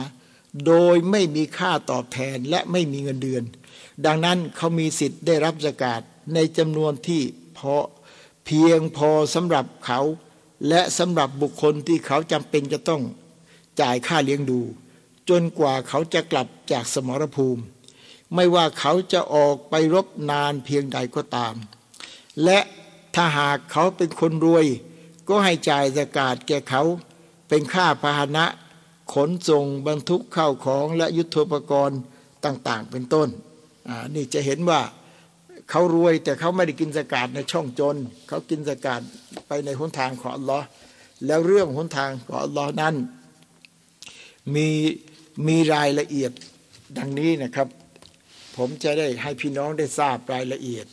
[0.66, 3.44] โดยไม่มีค่าตอบแทนและไม่มีเงินเดือน
[4.06, 6.00] ดังนั้นเขามีสิทธิ์ได้รับสกาด
[6.34, 7.22] ในจำนวนที่
[7.58, 7.76] พอ
[8.44, 10.00] เพียงพอสำหรับเขา
[10.68, 13.02] และสำหรับบุคคลที่เขาจำเป็นจะต้อง
[13.80, 14.60] จ่ายค่าเลี้ยงดู
[15.28, 17.62] จนกว่าเขาจะกลับจากสมรภูมิ
[18.34, 21.54] ไม่ว่าเขาจะออกไปรบนานเพียงใดก็ตาม
[22.44, 22.58] และ
[23.14, 24.66] ถ้าหากเขาเป็นคนรวย
[25.28, 26.82] ก็ให้จ่ายสกาดแก่เขา
[27.48, 28.44] เป็นค่าพาหนะ
[29.14, 32.00] ขนส่งบรรทุกเข้าของและยุทธปกรณ์
[32.44, 33.28] ต่าง ๆ เป็นต้น
[34.14, 34.80] นี่จะเห็นว่า
[35.70, 37.96] เขารวยแต่เขาไม่ได้กินสกาดในช่องจน
[38.28, 39.00] เขากินสกาด
[39.46, 40.66] ไปในหนทางของอัลลอฮ์
[41.26, 42.94] แล้วเรื่องหนทางของอัลลอฮ์นั้น
[44.54, 44.68] มี
[45.46, 46.32] มีรายละเอียด
[46.98, 47.68] ดังนี้นะครับ
[48.58, 50.86] ผมจะได้ให้พี่น้องได้ทราบรายละเอียด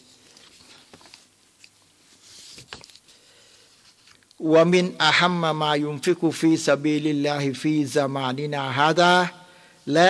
[4.53, 9.13] ومن أهم ما ينفق في سبيل الله في زماننا هذا
[9.93, 10.09] และ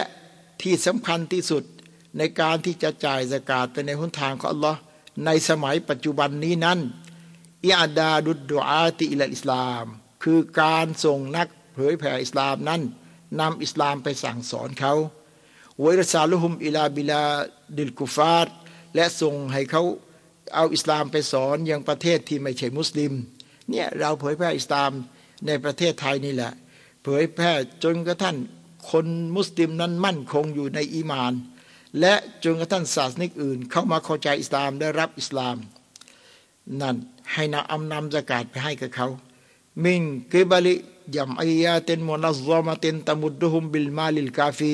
[0.61, 1.63] ที่สำคัญที่สุด
[2.17, 4.79] ในการที่จะจ่ายซะกาตไปในหนทางของอัลลอฮ์
[5.25, 6.79] ในสมัยปัจจุบันนี้นั้น
[7.65, 9.85] إعداد الدعاة إلى الإسلام
[10.23, 12.81] คือการส่งนักเผยแผ่อิสลามนั้น
[13.39, 14.93] นำอิสลามไปสั่งสอนเขา
[15.83, 17.21] วรซาลุฮุมอิลาบิลา
[17.77, 18.55] ดิลกุฟาร์
[18.95, 19.83] และส่งให้เขา
[20.55, 23.11] เอาอิสลามไปสอนยังประเทศที่ไม่ใช่มุสลิม
[23.69, 24.91] เนี่ยเราเผยแพร่อิสลาม
[25.45, 26.51] ในประเทศไทยนี่แหละ
[27.03, 27.51] เผยแพร่
[27.83, 28.37] จนกระทั่ง
[28.91, 31.33] คนมุสลิมนั้นมั่นคงอยู่ในอีมาน
[31.99, 35.57] และจนกระทั่งศาสนิกอื่น เข้ามาเข้าใจอิสลามได้รับอิสลาม
[36.81, 36.95] นั่น
[37.33, 39.07] ให้นาอำนำสกาดไปให้กับเขา
[39.83, 44.73] من قبل جمعيات منظمة تمدهم بالمال الكافي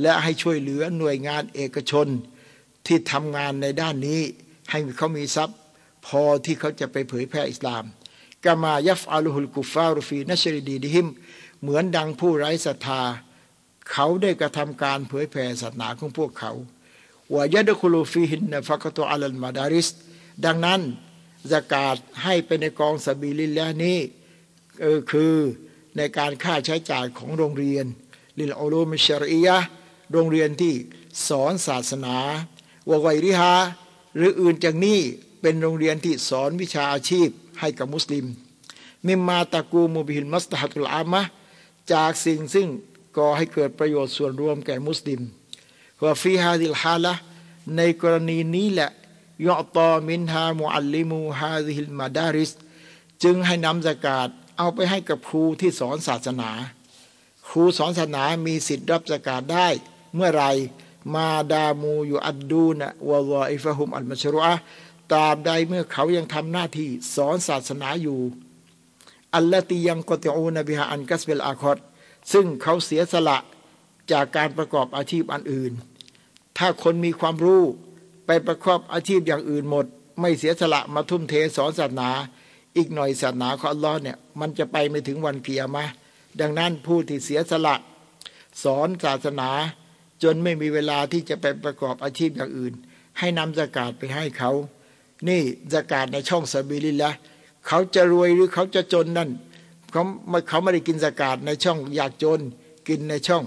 [0.00, 2.06] และให้ช่วยเหลือหน่วยงานเอกชน
[2.86, 4.20] ที่ทำงานในด้านนี้
[4.70, 5.58] ให้เขามีทรัพย์
[6.06, 7.84] พอที่เขาจะไปเผยแพร่อิสลาม
[8.44, 11.06] كما يفعله الكفار في نشر دينهم
[11.62, 13.02] เหมือนดังผู้ไร้ศรัทธา
[13.92, 16.52] เขาได้กระทำการเผยแผ่ศาสนาของพวกเขา
[17.34, 19.88] ويدخل فيه النفقة على المدارس
[20.44, 20.80] ดังนั้น
[21.52, 23.98] ซะกาตให้ไปในกอง سبيل الله นี้
[24.80, 25.34] เออคือ
[25.96, 27.86] ในการค่าใช้จ่ายของโรงเรียน
[28.38, 29.56] للعلوم الشرعية
[30.12, 30.74] โรงเรียนที่
[31.28, 32.16] สอนศาสนา
[32.88, 33.54] وغيرها
[34.16, 34.98] หรืออื่นจากนี้
[35.40, 37.28] เป็นโรงเรียนที่สอนวิชาอาชีพ
[37.60, 38.24] ให้กับมุสลิม
[39.06, 41.22] مما تقوم به المصلحة العامة
[41.92, 42.68] จากสิ่งซึ่ง
[43.16, 45.20] ก่อให้เกิดประโยชน์ส่วนรวมแก่มุสลิม
[46.02, 47.14] وفي هذه الحالة
[47.76, 48.90] ในกรณีนี้แหละ
[49.46, 52.50] يعطى منها معلمو هذه المدارس
[53.22, 56.50] จึงให้นำซะกาตเอาไปให้กับครูที่สอนศาสนา
[57.48, 59.68] ครูสอนศาสนามีสิทธิ์รับซะกาตได้
[60.14, 60.44] เมื่อไร
[61.14, 64.54] ما داموا يؤدون وظائفهم المشروعة
[65.12, 68.20] ตราบใดเมื่อเขายังทำหน้าที่สอนศาสนาอยู่
[69.34, 71.78] التي ينقطعون بها عن كسب آخر
[72.32, 73.38] ซึ่งเขาเสียสละ
[74.12, 75.72] จากการประกอบอาชีพอันอื่น
[76.58, 77.62] ถ้าคนมีความรู้
[78.26, 79.86] ไปประกอบอาชีพอย่างอื่นหมด
[80.20, 82.10] ไม่เสียสละมาทุ่มเทสอนศาสนา
[82.76, 85.84] อีกหน่อยศาสนาของอัลลอฮ์เนี่ยมันจะไปไม่ถึงวันเกียร์มา
[86.40, 87.74] ดังนั้นผู้ที่เสียสละ
[88.62, 89.50] สอนศาสนา
[90.22, 92.74] จนไม่มีเวลาที่จะไปประกอบอาชีพอย่างอื่น
[93.18, 94.52] ให้นำสกาดไปให้เขา
[95.28, 95.42] นี่
[95.74, 97.10] สกาดในช่องสบีลิละ
[97.66, 99.30] เขาจะรวยหรือเขาจะจนนั่น
[99.92, 100.02] เขา
[100.48, 102.40] เขาไม่ได้กินสกาดในช่องอยากจน
[102.88, 103.44] กินในช่อง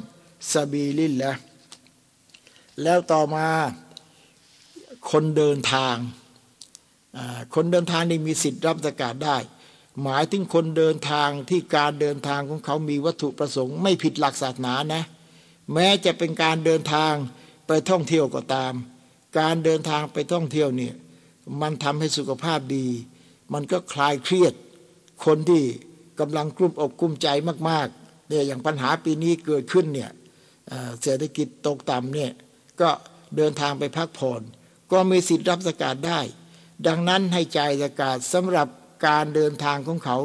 [0.51, 1.33] สบีลิละ
[2.83, 3.47] แล้วต่อมา
[5.11, 5.95] คนเดินทาง
[7.55, 9.37] คนเดินทางนี่มีสิทธิ์รับสกาดได้
[10.03, 15.03] หมายถึงคนเดินทางที่การเดินทางของเขามีวัตถุประสงค์ ไม่ผิดหลักศาสนานะ
[15.73, 17.13] แม้จะเป็นการเดินทาง
[17.67, 18.73] ไปท่องเที่ยวก็ตาม
[19.39, 20.95] การเดินทางไปท่องเที่ยวเนี่ย
[21.61, 22.87] มันทำให้สุขภาพดี
[23.53, 24.53] มันก็คลายเครียด
[25.25, 25.63] คนที่
[26.19, 27.27] กำลังกลุ้มอกกลุ้มใจ
[27.69, 30.11] มากๆเนี่ยอย่างปัญหาปีนี้เกิดขึ้นเนี่ย
[31.01, 32.31] เศรษฐกิจตกต่ำเนี่ย
[32.81, 32.89] ก็
[33.37, 34.41] เดินทางไปพักผ่อน
[34.91, 36.19] ก็มีสิทธิ์รับสกาดได้
[36.87, 38.67] ดังนั้นให้จ่ายสกาดสำหรับ
[39.07, 40.17] การเดินทางของเขา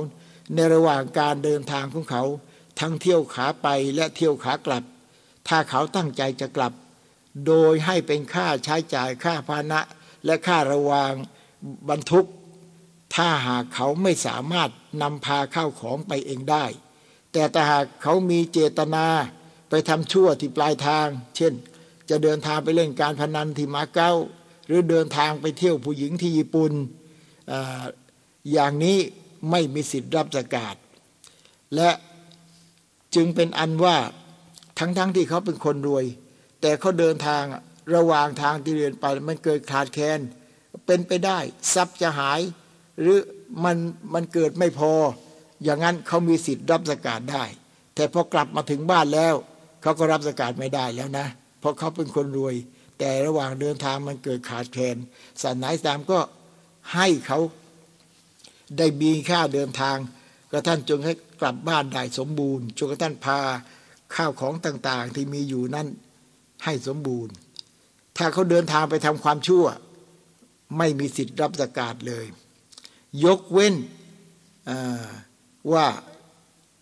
[0.54, 2.22] ในระหว่างการเดินทางของเขา
[2.80, 4.84] ทั้งเที่ยวขาไปและเที่ยวขากลับ
[5.48, 6.72] ถ้าเขาตั้งใจจะกลับ
[7.46, 9.80] โดยให้เป็นค่าใช้จ่ายค่าพานะ
[10.24, 11.12] และค่าระวาง
[11.88, 12.26] บรรทุก
[13.14, 14.70] ถ้าหากเขาไม่สามารถ
[15.02, 16.64] นำพาเข้าของไปเองได้
[17.32, 19.06] แต่ถ้าหากเขามีเจตนา
[19.70, 21.06] ไปทำชั่วที่ปลายทาง
[21.36, 21.52] เช่น
[22.10, 24.12] จะเดินทางไปเล่นการพนันที่มาเก๊า
[24.66, 26.72] หรือเดินทางไปเที่ยวผู้หญิงที่ญี่ปุ่น
[27.50, 27.52] อ
[28.52, 28.98] อย่างนี้
[29.50, 30.76] ไม่มีสิทธิ์รับสกาด
[31.74, 31.90] และ
[33.14, 33.96] จึงเป็นอันว่า
[34.78, 36.04] ทั้งๆทที่เขาเป็นคนรวย
[36.60, 37.42] แต่เขาเดินทาง
[37.94, 40.20] ระหว่างทางที่เรียนไปมันเกิดขาดแคลน
[40.86, 41.38] เป็นไปได้
[41.74, 42.40] ทรัพย์จะหาย
[43.00, 43.18] หรือ
[43.64, 43.76] มัน
[44.14, 44.92] มันเกิดไม่พอ
[45.64, 47.44] อย่างนั้นเขามีสิทธิ์รับสกาดได้
[47.94, 49.34] แต่พอกลับมาถึงบ้านแล้ว
[49.82, 51.26] เขาก็รับสกาดไม่ได้แล้วนะ
[51.60, 52.54] เพราะเขาเป็นคนรวย
[52.98, 54.96] แต่ระหว่างเดินทางมันเกิดขาดแคลน
[55.42, 56.18] ศาสนาอิสลามก็
[56.94, 57.38] ให้เขา
[58.78, 59.96] ได้มีค่าเดินทาง
[60.52, 63.40] กระท่านจงให้กลับบ้านได้สมบูรณ์จนกระท่านพา
[64.14, 65.86] ข้าวของต่างๆ ที่มีอยู่นั้น
[66.64, 67.34] ให้สมบูรณ์
[68.16, 69.64] ถ้าเขาเดินทางไปทำความชั่ว
[70.78, 72.26] ไม่มีสิทธิ์รับสกาดเลย
[73.24, 73.74] ยกเว้น
[75.72, 75.86] ว่า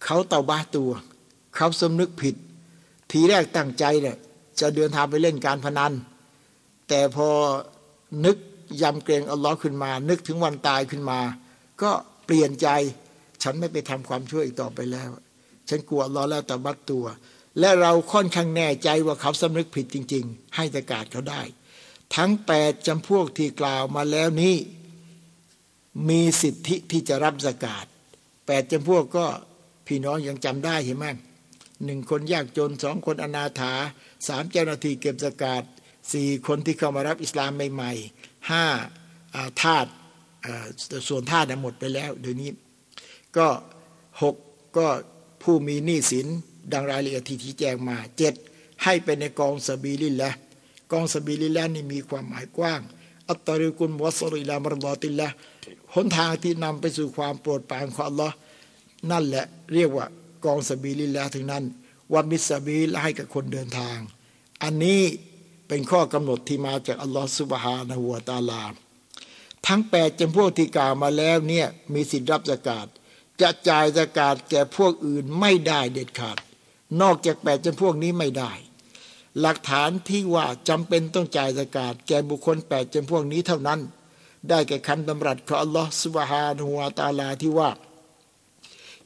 [0.05, 0.91] เขาเตาบ้าตัว
[1.57, 2.35] เขาสำนึกผิด
[3.11, 4.17] ทีแรกตั้งใจเนี่ย
[4.61, 5.93] จะเดินทางไปเล่นการพนัน
[6.89, 7.29] แต่พอ
[8.25, 8.37] นึก
[8.83, 11.21] ยำเกรงอัลลอฮ์ขึ้นมา นึกถึงวันตายขึ้นมา
[11.83, 11.91] ก็
[12.25, 12.69] เปลี่ยนใจ
[13.43, 15.11] ฉันไม่ไปทำความช่วยอีกต่อไปแล้ว
[15.69, 17.07] ฉันกลัวอัลลอแล้วแต่บัดตัว
[17.59, 21.43] และเราค่อนข้างแน่ใจว่าเขาสำนึกผิดจริง ๆ ให้ตะกาศเขาได้
[22.15, 24.55] ทั้งแปดจำพวกที่กล่าวมาแล้วนี้
[26.09, 27.87] มีสิทธิที่จะรับสกาด
[28.47, 29.27] แปดจำพวกก็
[29.87, 31.07] พี่น้องยังจำได้เห็นไหม
[31.85, 33.73] หนึ่งคนยากจนสองคนอนาถา
[34.29, 35.63] สามเจ้าหน้าที่เก็บสกาด
[36.13, 38.65] สี่คนที่เข้ามารับอิสลามใหม่ๆห้า
[39.63, 39.87] ทาส
[41.09, 42.51] ส่วนทาสหมดไปแล้ว เดี๋ยวนี้
[43.37, 43.49] ก็
[44.23, 44.37] หก
[44.77, 44.87] ก็
[45.45, 46.27] ผู้มีหนี้สิน
[46.73, 48.35] ดังรายละเอียดที่ชี้แจงมาเจ็ด
[48.83, 50.31] ให้ไปในกองสบีลินละ
[50.93, 52.81] กองสบีลินละนี่มีความหมายกว้าง
[53.29, 55.29] อัตตริกุลวัสริลามรดอติลละ
[55.95, 58.35] หนทางที่นำไปสู่ความโปรดปรานของอัลลอฮ์
[59.11, 60.07] นั่นแหละเรียกว่า
[60.45, 61.65] กองสบีลิแล้วถึงนั้น
[62.13, 63.99] ว่ามิสบีลให้กับคนเดินทาง
[64.63, 65.03] อันนี้
[65.69, 68.65] เป็นข้อกำหนดที่มาจากอัลลอฮ์สุบฮานะฮัวตาลา
[69.67, 72.87] ทั้งแปดจำพวกที่กล่าวมาแล้วเนี่ยมีสิทธิรับสกาด
[73.41, 76.39] จะจ่ายสกาดแก่พวกอื่นไม่ได้เด็ดขาด
[77.01, 78.53] นอกจากแปดจำพวกนี้ไม่ได้
[79.41, 83.81] หลักฐานที่ว่าจำเป็นต้องจ่ายสกาดแก่บุคคลแปดจำพวกนี้เท่านั้น
[84.49, 87.71] ได้แก่คำดำรัสของอัลลอฮ์สุบฮานุวาตาลาที่ว่า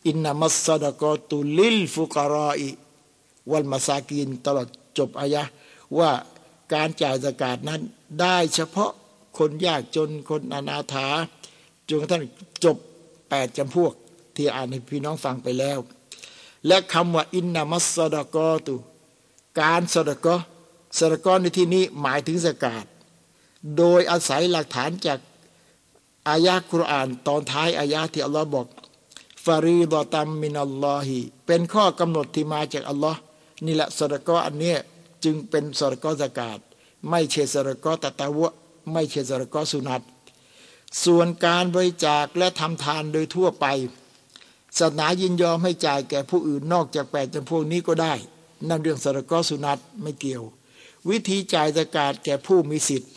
[0.07, 2.69] อินนามัสซดกอตุลิลฟุกรออิ
[3.51, 5.43] วัลมาซากินตลอดจบอายะ
[5.99, 6.11] ว่า
[6.75, 7.81] การจ่ายสกาดนั้น
[8.21, 8.91] ได้เฉพาะ
[9.39, 11.07] คนยากจนคนอนาถา
[11.89, 12.25] จนกระทั่ง
[12.65, 12.77] จบ
[13.29, 13.93] แปดจำพวก
[14.39, 15.79] ที่อ่านให้พี่น้องฟังไปแล้ว
[16.67, 18.75] และคำว่าอินนามัสซดกอตุ
[19.61, 20.37] การสดกอ
[20.99, 22.85] สดกอในที่นี้หมายถึงสกาด
[23.77, 25.19] โดยอาศัยหลักฐานจาก
[26.29, 28.67] อายะคุรานตอนท้ายอายะที่อัลลอฮ์บอก
[29.45, 33.21] ฟารีดอตัมมินัลลอฮีเป็นข้อกำหนดที่มาจากอัลลอฮ์
[33.67, 34.75] นี่แหละสระกออันนี้
[35.25, 36.59] จึงเป็นสระกอสกาด
[37.11, 38.53] ไม่ใช่สระกอตะตาวะ
[38.93, 40.03] ไม่ใช่สระกอสุนัต
[41.05, 43.67] ส่วนการบริจาคและทำทานโดยทั่วไป
[44.77, 48.15] ศาสนายินยอมให้จ่ายแก่ผู้อื่นนอกจากแปดจำพวกนี้ก็ได้
[48.69, 50.43] นั่นเรื่องสระกสุนัตไม่เกี่ยว
[51.09, 53.11] วิธีจ่ายสกาดแก่ผู้มีสิทธิ์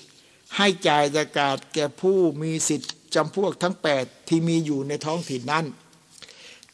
[0.58, 5.66] ให้จ่ายสกาดแก่ผู้มีสิทธิ์จำพวกทั้งแปดที่มีอยู่ในท้องถิ่นนั้น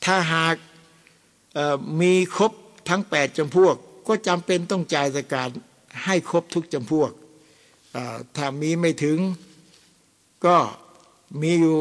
[0.06, 0.56] ถ้าหาก
[2.02, 2.52] มีครบ
[2.90, 3.76] ทั้งแปดจำพวก
[4.08, 5.50] ก็จำเป็นต้องจ่ายสกาด
[6.06, 7.12] ให้ครบทุกจำพวก
[8.36, 9.20] ถ้ามีไม่ถึง
[10.46, 10.58] ก็
[11.42, 11.78] มีอยู่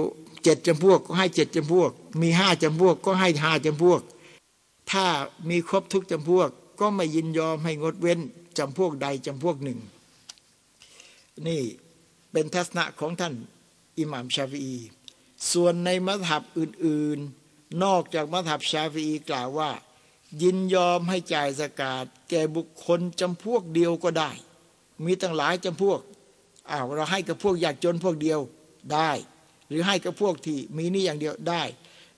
[0.48, 4.00] เจ็ดจำพวกก็ให้เจ็ดจำพวก มีห้าจำพวกก็ให้ห้าจำพวก
[4.90, 5.06] ถ้า
[5.48, 8.20] มีครบทุกจำพวก ก็ไม่ยินยอมให้งดเว้น
[8.58, 9.78] จำพวกใดจำพวกหนึ่ง
[11.46, 11.62] นี่
[12.32, 13.34] เป็นทัศนะของท่าน
[13.98, 14.74] อิหม่ามชาฟี
[15.52, 19.70] ส่วนในมัธยับอื่นๆ นอกจากมัธยับชาฟีอีกล่าวว่า
[20.42, 24.30] ยินยอมให้จ่ายสกาดแก่บุคคลจำพวกเดียวก็ได้
[25.04, 26.00] มีตั้งหลายจำพวก
[26.70, 28.40] อ้าวเราให้กับพวกอยากจนพวกเดียว
[28.92, 29.10] ได้
[29.68, 31.62] หรือให้กับพวกที่มีนี่อย่างเดียวได้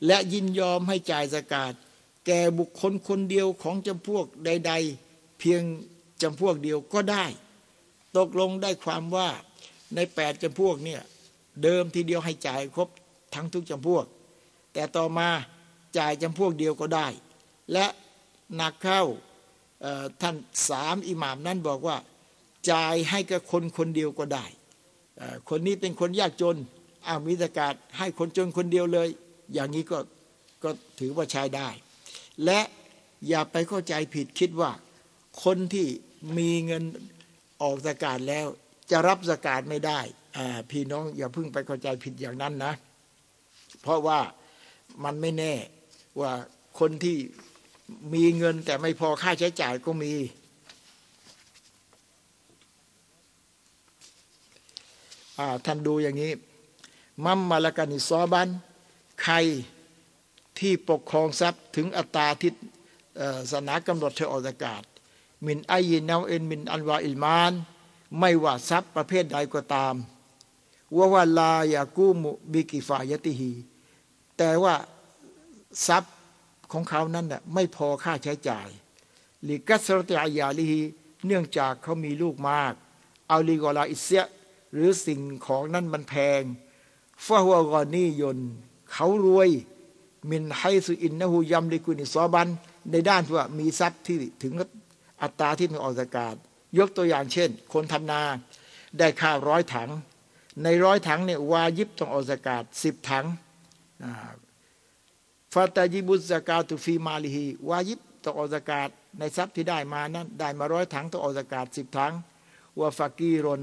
[0.07, 1.73] และยินยอมให้จ่ายสกาด
[2.27, 4.73] แก่บุคคลคนเดียวของจำพวกใด
[5.07, 5.63] ๆ เพียง
[6.23, 7.25] จำพวกเดียวก็ได้
[8.17, 9.29] ตกลงได้ความว่า
[9.95, 11.03] ในแปดจำพวกเนี่ย
[11.63, 12.89] เดิมทีเดียวให้จ่ายครบ
[13.35, 14.05] ทั้งทุกจำพวก
[14.73, 15.29] แต่ต่อมา
[15.99, 17.07] จ่ายจำพวกเดียวก็ได้
[17.73, 17.87] และ
[18.57, 19.03] หนักเข้า
[20.21, 20.37] ท่าน
[20.69, 21.97] สามอิหมามนั้นบอกว่า
[22.71, 24.47] จ่ายให้กับคนคนเดียวก็ได้
[25.49, 26.57] คนนี้เป็นคนยากจน
[27.07, 29.09] อ้าวมีสกาศให้คนจนคนเดียวเลย
[29.55, 29.99] อย่างนี้ก็
[30.63, 31.69] ก็ถือว่าใช้ได้
[32.45, 32.61] และ
[33.29, 34.71] อย่าไปเข้าใจผิดคิดว่า
[35.45, 35.87] คนที่
[36.39, 36.85] มีเงิน
[37.63, 38.47] ออกสกาศแล้ว
[38.91, 40.01] จะรับสกาดไม่ได้
[40.71, 42.73] พี่น้องอย่าเพิ่งไปเข้าใจผิดอย่างนั้นนะ
[43.83, 44.21] เพราะว่า
[45.05, 45.55] มันไม่แน่
[46.21, 46.33] ว่า
[46.81, 47.17] คนที่
[48.15, 50.13] มีเงินแต่ไม่พอค่าใช้จ่ายก็มี
[55.67, 56.31] ท่านดูอย่างนี้
[57.25, 58.49] มัมมาลกานิซอบัน
[59.23, 59.35] ใคร
[60.59, 62.55] ที่ปกครองทรัพย์ถึงอัตราทิศ
[63.51, 64.83] ศาสนากำหนดเธอออกอากาศ
[65.47, 67.53] มินไอยินเนาเอ็นมินอันวาอิลมาน
[68.19, 69.95] ไม่ว่าทรัพย์ประเภทใดก็ตาม
[70.97, 73.53] ว่าวาลายากูมุบิกิฟายติฮี
[74.37, 74.75] แต่ว่า
[75.87, 76.15] ทรัพย์
[76.73, 78.69] ของเขานั้นน่ะไม่พอค่าใช้จ่าย
[79.49, 80.81] ลิกัสรติอายาลิฮี
[81.27, 82.73] เนื่องจากเขามีลูกมาก
[83.29, 84.25] أو لغلاء السعر
[84.73, 86.43] หรือสิ่งของนั้นมันแพง
[87.27, 88.39] فهو غني
[88.93, 89.51] เขารวย
[90.31, 92.49] من حيث إنه يملك نصابا
[92.91, 94.53] ในด้านที่ว่ามีทรัพย์ที่ถึง
[95.23, 96.35] อัตราที่มันออกซะกาต
[96.79, 98.21] ยกตัวอย่างเช่น คนทำนา
[98.99, 99.89] ได้ข้าวร้อยถัง
[100.63, 103.25] ในร้อยถังเนี่ยวายิบต้องออกสกาดสิบถัง
[105.53, 112.13] ฟาตายิบุสกาตุฟีมาลิฮีวายิบต้องออกสกาดในทรัพย์ที่ได้มานั้น ได้มาร้อยถังต้องออกสกาดสิบถัง
[112.79, 113.63] วาฟากีรน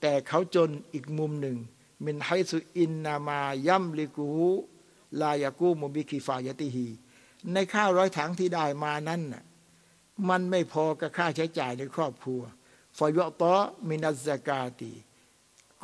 [0.00, 1.56] แต่เขาจนอีกมุมหนึ่ง
[2.04, 4.28] มินไฮสุอินนามายัมลิกู
[5.20, 6.88] ลายากูมุบิคิฟายติฮี
[7.52, 9.22] ในข้าวร้อยถังที่ได้มานั้น
[10.28, 12.42] มันไม่พอกับค่าใช้จ่ายในครอบครัว
[12.96, 13.54] ฟอยตอ
[13.88, 14.92] มินัสกาตี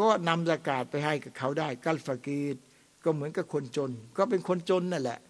[0.00, 2.56] ก็นำสกาดไปให้กับเขาได้ กัลฟากีด
[3.04, 5.20] ก็เหมือนกับคนจน ก็เป็นคนจนนั่นแหละ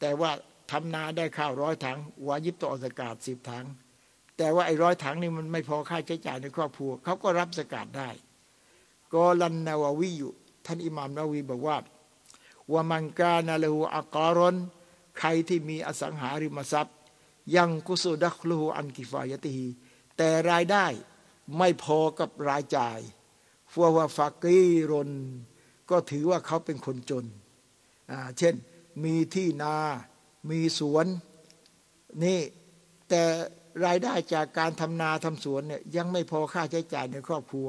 [0.00, 0.30] แต่ว่า
[0.70, 3.66] ทำนาได้ข้าวร้อยถังวายิบต่อสกาดสิบถัง
[4.38, 8.08] แต่ว่าไอ้ร้อยถังนี่มันไม่พอค่าใช้จ่ายในครอบครัว เขาก็รับสกาดได้
[9.14, 10.32] กอลันนาววีอยู่
[10.66, 11.76] ท่านอิหม่ามนาวีบอกว่า
[12.72, 14.56] ว่ามังกานาลหูอักรอน
[15.18, 16.96] ใครที่มีอสังหาริมทรัพย์
[17.56, 19.56] ยังกุสุดักลูอันกิฟายตี
[20.16, 20.86] แต่รายได้
[21.56, 23.00] ไม่พอกับรายจ่าย
[23.72, 25.10] ฟัวว่าฟากีรน
[25.90, 27.26] ก็ถือว่าเขาเป็นคนจน
[28.38, 28.54] เช่น
[29.04, 29.76] มีที่นา
[30.50, 31.06] มีสวน
[32.22, 32.40] นี่
[33.08, 33.22] แต่
[33.86, 37.68] รายได้จากการทำนาทำสวนเนี่ยยังไม่พอค่าใช้จ่ายในครอบครัว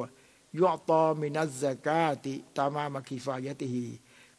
[0.60, 3.86] ยอตอมินัสกาติตามามาคีฟายติฮี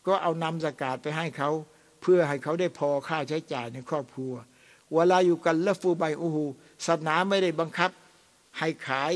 [0.07, 1.51] ก็เอานำสกาดไปให้เขา
[2.01, 4.33] เพื่อให้เขาได้พอค่าใช้จ่ายในครอบครัว
[4.93, 6.45] เวลาอยู่กันละฟูใบอูหู
[6.87, 7.91] ศาสนาไม่ได้บังคับ
[8.59, 9.13] ให้ขาย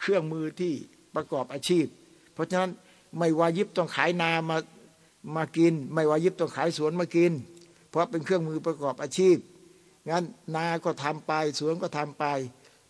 [0.00, 0.74] เครื่องมือที่
[1.14, 1.86] ประกอบอาชีพ
[2.32, 2.72] เพราะฉะนั้น
[3.18, 4.56] ไม่วายิบต้องขายนามา
[5.36, 7.32] มากิน ไม่วายิบต้องขายสวนมากิน
[7.88, 9.36] เพราะเป็นเครื่องมือประกอบอาชีพ
[10.10, 10.24] งั้น
[10.56, 12.24] นาก็ทำไปสวนก็ทำไป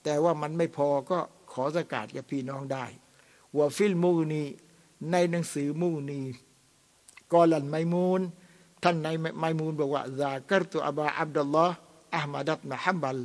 [0.05, 1.19] แต่ว่ามันไม่พอก็
[1.53, 2.85] ขอสกาดกับพี่น้องได้
[3.59, 4.43] วาฟิลมูนี
[5.11, 6.21] ในหนังสือมูนี
[7.33, 8.21] กอลันไมมูน
[8.83, 9.09] ท่านใน
[9.41, 11.75] ไมมูนบอกว่าซากรตุอบาอับดุลลอฮ์
[12.17, 13.19] อัลมาดัตมะฮัมบัล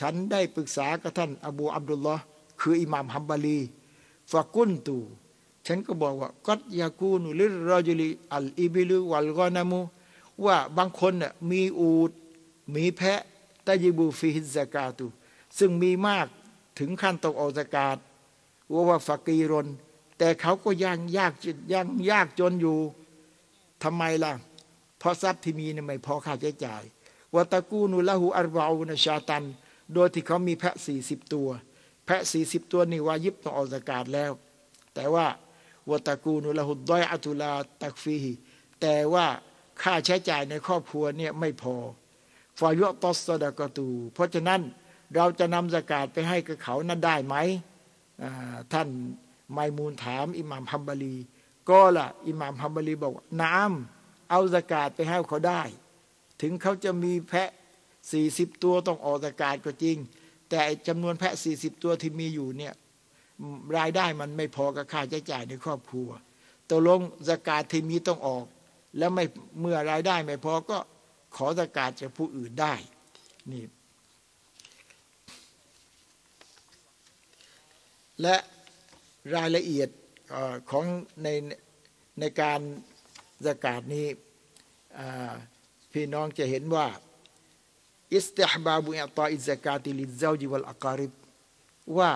[0.00, 2.22] ฉันได้ปรึกษากับท่าน อบูอับดุลลอฮ์
[2.60, 3.60] คืออิหม่ามฮัมบาลี
[4.32, 4.96] ฟากุนตู
[5.66, 9.80] ฉันก็บอกว่ากัดยากูนุลิรอจุลิอัลอิบิลุวัลกอนามู
[10.44, 12.10] ว่าบางคนน่ยมีอูด
[12.74, 13.20] มีแพะ
[13.66, 15.06] تجب فيه الزكاة
[15.58, 16.26] ซึ่งมีมาก
[16.78, 17.98] ถึงขั้นตกออกสกาด
[18.72, 19.66] ว่าว่าฟักีรน
[20.18, 21.32] แต่เขาก็ยังยาก
[21.72, 22.78] ยังยากจนอยู่
[23.82, 24.32] ทำไมล่ะ
[24.98, 26.82] เพราะทรัพย์ที่มีเนี่ยไม่พอค่าใช้จ่าย
[27.34, 29.44] วัตะกูนุละหูอัลบาอุนชาตัน
[29.94, 31.48] โดยที่เขามีแพะสี่สิบตัว
[32.06, 34.32] แพะสี่สิบตัวนี่วายิบต้องออกสกาดแล้ว
[34.94, 35.26] แต่ว่า
[35.90, 37.52] วัตะกูนุละหุดอยอัตุลา
[37.82, 38.32] ตักฟีฮี
[38.80, 39.26] แต่ว่า
[39.82, 41.76] ค่าใช้จ่ายในครอบครัวเนี่ยไม่พอ
[42.58, 44.60] ฟายุตอสดากตู เพราะฉะนั้น
[45.14, 47.34] เราจะนำสกาดไปให้กับเขานั้นได้ไหม
[48.72, 48.88] ท่าน
[49.52, 51.16] ไมมูลถาม อิหม่ามฮัมบาลี
[51.70, 55.62] ก็ล่ะ อิหม่ามฮัมบาลีบอกน้ำเอาสกาดไปให้เขาได้
[56.40, 57.50] ถึงเขาจะมีแพะ
[58.12, 59.96] สี่สิบตัวต้องออกสกาดก็จริง
[60.50, 62.74] แต่จำนวนแพะสี่สิบตัวที่มีอยู่เนี่ย
[63.76, 66.08] รายได้มันไม่พอกับค่าใช้จ่ายในครอบครัว
[66.70, 68.44] ตกลงสกาดที่มีต้องออก
[68.98, 69.24] แล้วไม่
[69.60, 70.78] เมื่อรายได้ไม่พอก็
[71.36, 72.74] ขอสกาดจากผู้อื่นได้
[73.52, 73.62] นี่
[78.22, 78.36] และ
[79.34, 79.88] รายละเอียด
[80.70, 80.86] ของ
[81.22, 81.28] ใน
[82.20, 82.60] ในการ
[83.46, 84.06] สกาดนี้
[85.92, 86.86] พี่น้องจะเห็นว่า
[88.14, 91.12] อิสติฮบาบุอัตอิสกาติลิเจ้าจิวัลอาการิบ
[91.98, 92.10] ว่า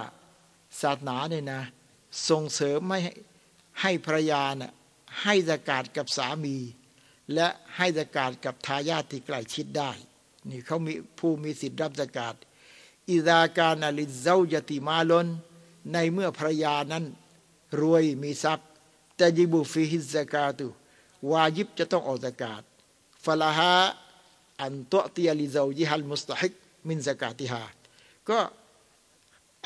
[0.81, 1.63] ศาสนาเนี่ยนะ
[2.29, 2.99] ส่งเสริมไม่
[3.81, 4.73] ให้ภรรยานะ่ะ
[5.23, 6.57] ให้สกาดกับสามี
[7.35, 9.91] และให้สกาดกับทายาทที่ใกล้ชิดได้
[10.51, 12.35] นี่เขามีผู้มีสิทธิ์รับสกาด
[13.11, 15.27] อิดาการอลิเจ้าจติมาลน
[15.93, 17.05] ในเมื่อภรรยานั้น
[17.81, 18.69] รวยมีทรัพย์
[19.17, 20.67] แต่ยิบุฟิฮิสกาตุ
[21.31, 22.63] วายิบจะต้องออกสกาด
[23.25, 23.75] ฟลาฮา
[24.63, 26.53] อันตัวตียลิเซายิฮัลมุสตาฮิก
[26.89, 27.63] มินสกาติฮา
[28.29, 28.39] ก็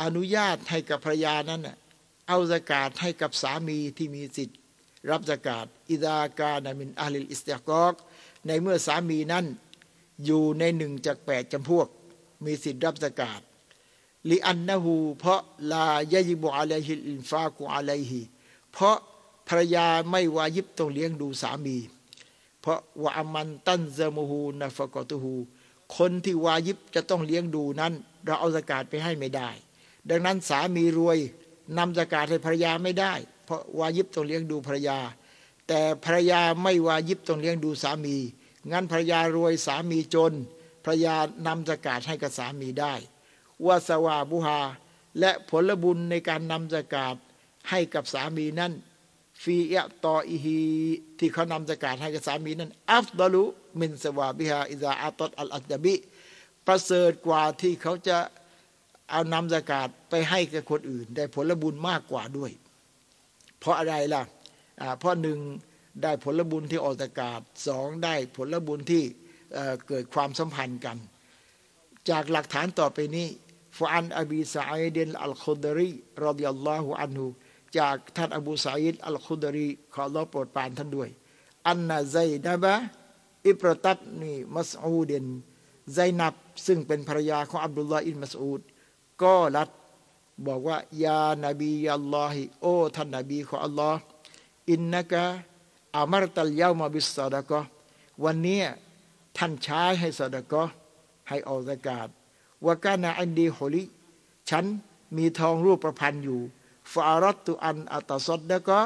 [0.02, 1.62] อนุญาตให้กับภรรยานั้น
[2.28, 4.58] เอาซะกาตให้กับสามีที่มีสิทธิ์
[5.10, 7.94] รับสกาดอิดากานามินอาลิลอิสติกอก
[8.46, 9.46] ในเมื่อสามีนั้น
[10.24, 11.88] อยู่ในหนึ่งจากแปดจำพวก
[12.44, 13.40] มีสิทธิ์รับสกาด
[14.30, 15.40] ลิอันนะฮูเพราะ
[15.72, 18.20] ลายยิบุอะลัยฮิอินฟากุอะลัยฮิ
[18.72, 18.96] เพราะ
[19.48, 21.76] ภรรยาไม่วายิบต้องเลี้ยงดูสามี
[22.60, 25.34] เพราะว่ามันตันซมูฮูนฟกตุฮู
[25.96, 27.92] คนที่วายิบจะต้องเลี้ยงดูนั้น
[28.24, 29.50] เราเอาสกาดไปให้ไม่ได้
[30.08, 31.18] ดังนั้นสามีรวย
[31.78, 33.12] นำสกาดให้ภรรยาไม่ได้
[33.44, 34.98] เพราะวายิบต้องเลี้ยงดูภรรยา
[35.68, 38.16] แต่ภรรยาไม่วายิบต้องเลี้ยงดูสามี
[38.70, 40.32] งั้นภรรยารวยสามีจน
[40.84, 41.14] ภรรยา
[41.46, 42.94] นำสกาดให้กับสามีได้
[43.66, 44.60] วาสวาบุฮา
[45.20, 47.16] และผลบุญในการนำสกาด
[47.70, 48.72] ให้กับสามีนั้น
[49.42, 50.60] ฟีเอะตออีฮี
[51.18, 53.44] ที่เขานำสกาดให้กับสามีนั้น อัฟดลุ
[53.80, 55.94] มินสวาบิฮาอิซาอัตอัลอัตบิ
[56.66, 58.18] ประเสริฐกว่าที่เขาจะ
[59.10, 62.50] เอานำสกาดไปให้กับคนอื่น ได้ผลบุญมากกว่าด้วย
[63.58, 64.22] เพราะอะไรล่ะ
[64.98, 65.38] เพราะหนึ่ง
[66.02, 69.02] ได้ผลบุญที่ออกอากาศสองได้ผลบุญที่
[69.88, 70.96] เกิดความสัมพันธ์กัน
[72.10, 73.26] จากหลักฐานต่อไปนี้
[73.78, 75.90] ฟอันอบีสาอิดนอัลคุดรี
[76.24, 77.26] รอดิยัลลอฮุอันฮู
[77.78, 81.10] จากท่านอบูสาอิดอัลคุดรีขอรอโปรดปานท่านด้วย
[81.68, 82.16] อันนาไซ
[82.46, 82.74] นับะ
[83.48, 85.26] อิปรตัตนีมัสอูดิน
[85.94, 86.34] ไซนับ
[86.66, 88.60] ซึ่งเป็นภรรยาของอับดุลลาห์อินมัสอูด
[89.22, 89.70] قالت
[90.46, 94.00] บอกว่า يا نبي الله โอ้ท่านนบีของอัลลอฮ์
[94.70, 97.50] إنك أمرت اليوم بالصدقة
[98.24, 98.62] วันนี้
[99.38, 100.62] ท่านใช้ให้เศาะดะเกาะฮ์
[101.28, 102.08] ให้ออกอากาศ
[102.66, 103.82] วกานาอันดีฮอลิ
[104.50, 104.64] ฉัน
[105.16, 106.40] มีทองรูปประพันธ์อยู่
[106.92, 108.80] ฟารัตตุอันอัตสดดะกะ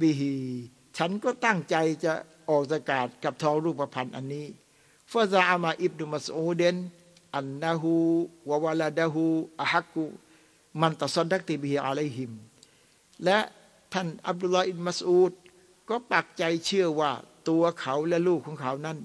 [0.00, 0.34] บิฮี
[0.96, 2.12] ฉันก็ตั้งใจจะ
[2.48, 4.46] ออกอากาศกับทองรูปประพันธ์อันนี้
[5.12, 6.76] ฟาซาอามาอิบนุมัสอูเดน
[7.36, 7.94] อันนาหู
[8.48, 9.24] วะวะลาดะหู
[9.60, 10.04] อะฮักุ
[10.80, 12.30] มันตสดดักติบิฮิอะลัยฮิม
[13.24, 13.38] และ
[13.92, 15.32] ท่านอับดุลลาห์อินมัสอูด
[15.88, 17.12] ก็ปักใจเชื่อว่า
[17.48, 18.98] ตัวเขาและลูกของเขานั้น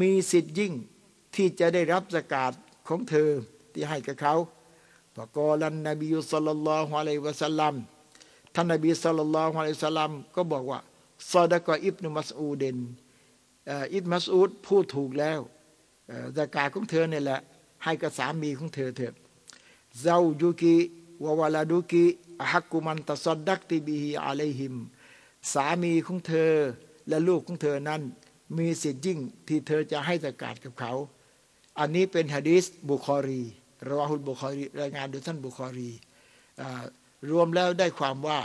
[0.00, 0.72] มีสิทธิ์ยิ่ง
[1.34, 2.52] ที่จะได้รับสกาด
[2.88, 3.30] ของเธอ
[3.72, 4.34] ที่ให้กับเขา
[5.16, 7.74] ปกอลันนบีสุลลัลลอฮุอะลัยวะสัลลัม
[8.54, 10.80] ท่านนบีสุลลัลลอฮุอะลัยสัลลัมก็บอกว่า
[11.32, 12.78] ซอดะกออิบนุมัสอูดน
[13.94, 15.40] อิบมัสอูดพูดถูกแล้ว
[16.36, 17.40] สกาของเธอเนี่ยแหละ
[17.84, 19.14] ให้กับสามีของเธอเถิด
[20.02, 20.76] เจ้าจุกี
[21.24, 22.04] วะวะลาดุกี
[22.50, 24.74] ฮักกุมันตสดดักติบิฮิอะลัยฮิม
[25.52, 26.52] สามีของเธอ
[27.08, 28.02] และลูกของเธอนั้น
[28.56, 30.92] มีสิทธิ์ยิ่งที่เธอจะให้สกาดกับเขา
[31.78, 33.42] อันนี้เป็นฮะดีษบุคอรี
[33.90, 35.90] รอฮุลบุคอรีรายงานโดยท่านบุคอรี
[37.30, 38.40] รวมแล้วได้ความว่า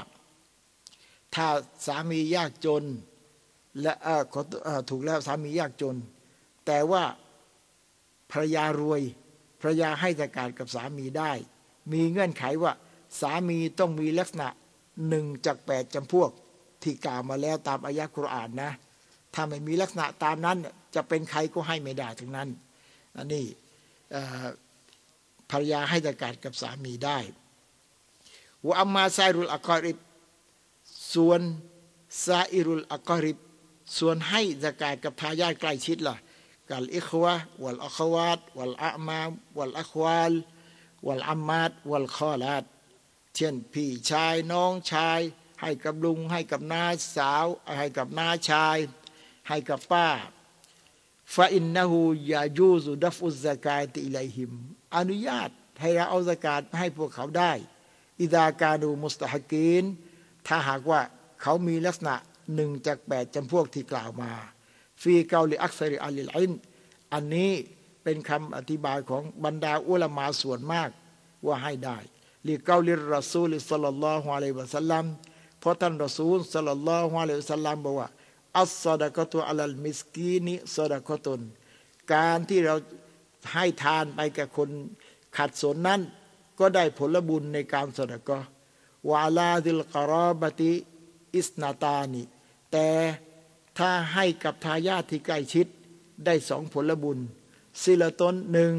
[1.36, 1.48] ถ้า
[1.88, 2.84] สามียากจน
[3.82, 3.94] และ
[4.90, 5.96] ถูกแล้วสามียากจน
[6.66, 7.04] แต่ว่า
[8.32, 9.02] ภรรยารวย
[9.62, 11.32] ภรรยาให้สกาดกับสามีได้
[11.94, 12.74] มีเงื่อนไขว่า
[13.22, 14.48] สามีต้องมีลักษณะ
[15.08, 16.30] หนึ่งจากแปดจำพวก
[16.84, 18.72] ที่กล่าวมาแล้วตามอายะคุรานนะ
[19.34, 20.58] ถ้าไม่มีลักษณะตามนั้น
[20.96, 22.50] จะเป็นใครก็ให้ไม่ได้ทั้งนั้น
[23.18, 23.46] อันนี้
[25.50, 27.20] ภรรยาให้ตะการกับสามีได้
[28.66, 29.98] ว่าอัมมาไซรุลอักอริบ
[31.14, 31.42] ส่วน
[32.26, 33.38] ซาอิรุลอักอริบ
[33.98, 36.16] ส่วนให้ตะการกับทายาทใกล้ชิดล่ะ
[36.70, 37.34] กัลอิควะ
[37.64, 39.22] วัลอัควาตวัลอะมา
[39.58, 40.34] วัลอัควาล
[41.08, 42.64] วัลอัมมาดวัลคอลาด
[43.36, 45.22] เช่นพี่ชายน้องชาย
[45.62, 46.84] ให้กับลุงให้กับน้า
[47.16, 47.46] สาว
[47.80, 48.78] ให้กับน้าชาย
[49.48, 50.08] ให้กับป้า
[51.36, 54.52] فإنه يجوز دفع الزكاة إليهم
[54.98, 55.50] อนุญาต
[55.82, 57.52] ให้เราเอาซะกาตให้พวกเขาได้
[58.22, 59.84] إذا كانوا مستحقين
[60.48, 61.02] ถ้าหากว่า
[61.42, 62.16] เขามีลักษณะ
[62.56, 64.32] หนึ่งจากแปดจำพวกที่กล่าวมา
[65.02, 66.52] في قول أكثر أهل العلم
[67.14, 67.52] อันนี้
[68.04, 70.90] เป็นคำอธิบายของบรรดาอุลามาส่วนมาก
[71.46, 71.98] ว่าให้ได้
[72.48, 75.06] لقول الرسول صلى الله عليه وسلم
[75.60, 78.10] เพราะท่านรอซูล صلى الله عليه وسلم บอกว่า
[78.60, 81.42] อัสซาดะกตุอัลลมิสกีนิซาดะกตุน
[82.14, 82.76] การที่เรา
[83.54, 84.70] ให้ทานไปกับคน
[85.38, 86.02] ขัดสนนั้น
[86.60, 88.30] ก็ได้ผลบุญในการสดก
[89.10, 90.74] วาลาดิลกรอบติ
[91.36, 92.24] อิสนาตานิ
[92.72, 92.88] แต่
[93.78, 95.68] ถ้าให้กับทายาทที่ใกล้ชิด
[96.26, 97.20] ได้สองผลบุญ
[97.84, 98.74] สิลตนหนึ่ง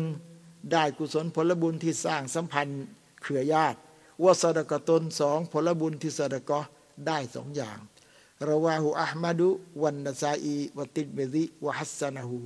[0.73, 2.83] ได้กุศลผลบุญที่สร้างสัมพันธ์
[3.23, 3.79] เครือญาติ
[4.23, 6.53] ว่าสดกตนสองผลบุญที่สดก
[7.07, 7.79] ได้สองอย่าง
[8.49, 12.39] رواه أحمد والنسائي والترمذي وحسنه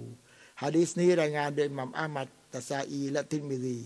[0.63, 3.79] ฮะดีษนี้รายงานโดยอิหม่ามอะหมัด นะซาอี และติดเมซี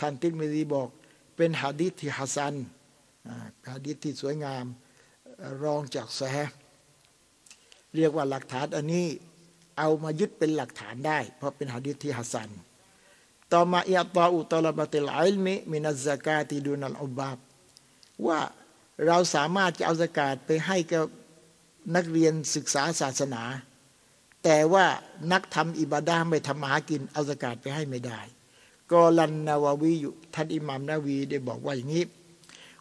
[0.00, 0.88] ท่านติดเมซีบอก
[1.36, 2.54] เป็นฮะดีษที่ฮัสซัน
[3.72, 4.64] ฮะดีษที่สวยงาม
[5.62, 6.20] รองจากซอเฮียะห์
[7.94, 9.06] เรียกว่าหลักฐานอันนี้
[9.78, 12.50] เอามายึดเป็นหลักฐานได้ เพราะเป็นฮะดีษที่ฮัสซัน
[13.52, 17.38] ต่อมา إعطاء طلبة العلم من الزكاة دون العباد
[18.26, 18.40] ว่า
[19.06, 21.04] เราสามารถจะเอาสกาดไปให้กับ
[21.94, 23.42] นักเรียนศึกษาศาสนา
[24.44, 24.86] แต่ว่า
[25.32, 28.20] นักทำอิบาดาไม่ทำมาหากินเอาสกาดไปให้ไม่ได้
[28.92, 32.04] กอลันนาววีอยู่ท่านอิหมามนาวีได้บอกว่าอย่างนี้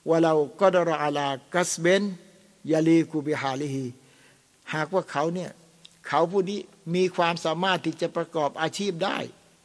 [0.08, 2.04] ว่าเราก็ดรอาลากัสเบน
[2.72, 3.86] ยาลีกูบิฮาลิฮี
[4.74, 5.52] หากว่าเขาเนี่ย
[6.08, 6.60] เขาผู้นี้
[6.96, 9.18] มีความสามารถที่จะประกอบอาชีพได้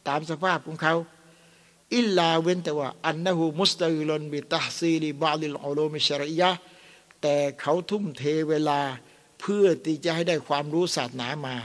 [0.07, 0.95] ตามสภาพของเขา
[1.95, 6.51] إلا เว้นแต่ว่า أنه مشتغل بتحصيل بعض العلوم الشرعية
[7.21, 8.79] แต่เขาทุ่มเทเวลา
[9.43, 11.55] เพื่อที่จะให้ได้ความรู้ศาสนามา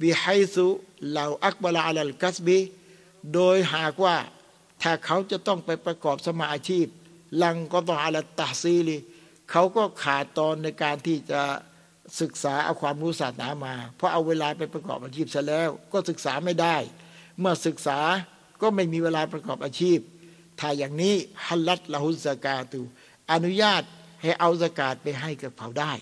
[0.00, 2.58] بحيث لو أقبل على الكسب
[3.34, 4.16] โดยหากว่า
[4.82, 6.86] ถ้าเขาจะต้องไปประกอบสัมมาอาชีพ
[7.42, 8.98] لانقطع عن التحصيل
[9.50, 11.42] เขาก็ขาดตอนในการที่จะ
[12.20, 16.76] ศึกษาเอาความรู้ศาสนามา เพราะเอาเวลาไปประกอบอาชีพซะแล้ว ก็ศึกษาไม่ได้
[17.38, 17.98] เมื่อศึกษา
[18.62, 19.98] ก็ไม่มีเวลาประกอบอาชีพ
[20.58, 21.14] ถ้าอย่างนี้
[21.46, 22.80] ฮัลลัตละหุสกาตู
[23.32, 23.82] อนุญาต
[24.22, 25.92] ให้เอาสกาดไปให้กับเขาได้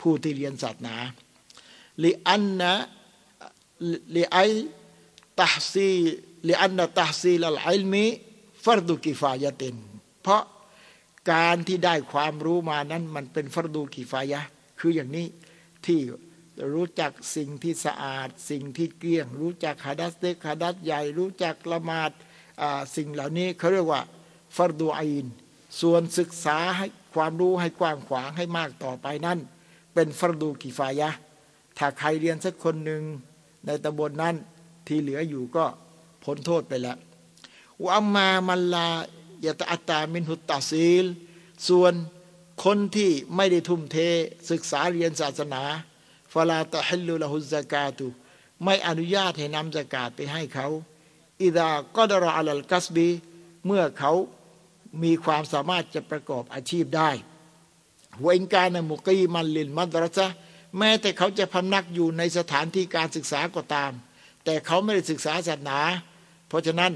[0.00, 0.96] ผู้ที่เรียนศาสนา
[2.04, 2.72] ลิอันนะ
[4.16, 4.36] ลิไอ
[5.40, 5.90] ตัซี
[6.48, 8.06] ลิอันนะตัซีลอัลมิ
[8.64, 9.76] ฟัรดุกิฟายะติน
[10.22, 10.42] เพราะ
[11.32, 14.40] การที่ได้ความรู้มานั้น มันเป็นฟัรดูกิฟายะ
[14.80, 15.26] คืออย่างนี้
[15.86, 16.00] ที่
[16.74, 22.10] รู้จักสิ่งที่สะอาด สิ่งที่เกลี้ยง รู้จักฮาดัสเล็กฮาดัสใหญ่ รู้จักละหมาด
[22.96, 24.02] สิ่งเหล่านี้เขาเรียกว่า
[24.56, 25.26] ฟัรดูอิน
[25.80, 29.38] ส่วนศึกษาให้ความรู้ให้กว้างขวางให้มากต่อไปนั้น
[30.00, 31.10] เป็นฟรดูกิฟายะ
[31.78, 33.02] ถ้าใครเรียนสักคนหนึ่ง
[33.66, 34.34] ในตำบลนนั้น
[34.86, 35.66] ที่เหลืออยู่ก็
[36.24, 36.98] พ้นโทษไปแล้ว
[37.84, 38.88] ว่ามามันลา
[39.44, 41.04] ยตอัตตามินหุตตาซีล
[41.68, 41.92] ส่วน
[42.64, 43.96] คนที่ไม่ได้ทุ่มเท
[44.50, 45.62] ศึกษาเรียนศาสนา
[46.32, 48.06] ฟลาตะฮิลลุละฮุซกาตุ
[48.64, 50.68] ไม่อนุญาตให้นำสกาดไปให้เขา
[51.42, 53.08] อิดาก็ดรออัลกัสบี
[53.66, 54.12] เมื่อเขา
[55.02, 57.10] มีความสามารถจะประกอบอาชีพได้
[58.18, 60.26] หัวอินการมุกีมันลินมัดรซะ
[60.78, 63.92] แม้แต่เขาจะพำนักอยู่ในสถานที่การศึกษาก็ตาม
[64.44, 65.78] แต่เขาไม่ได้ศึกษาศาสนา
[66.48, 66.92] เพราะฉะนั้น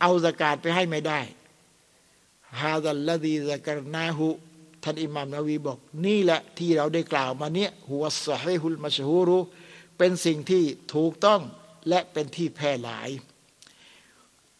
[0.00, 1.20] เอาซะกาตไปให้ไม่ได้
[2.60, 4.28] هذا الذي ذكرناه
[4.82, 9.38] ท่านอิหม่ามนาวีบอก นี่แหละที่เราได้กล่าวมาเนี้ยهو الصحيح المشهور
[9.98, 11.40] เป็นสิ่งที่ถูกต้อง
[11.88, 13.08] และเป็นที่แพร่หลาย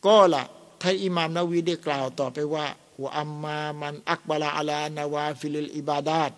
[0.06, 0.44] قال
[0.82, 2.66] ท่านอิหม่ามนาวีได้กล่าวต่อไปว่า
[3.02, 6.32] وأما من أقبل على نوافل العبادات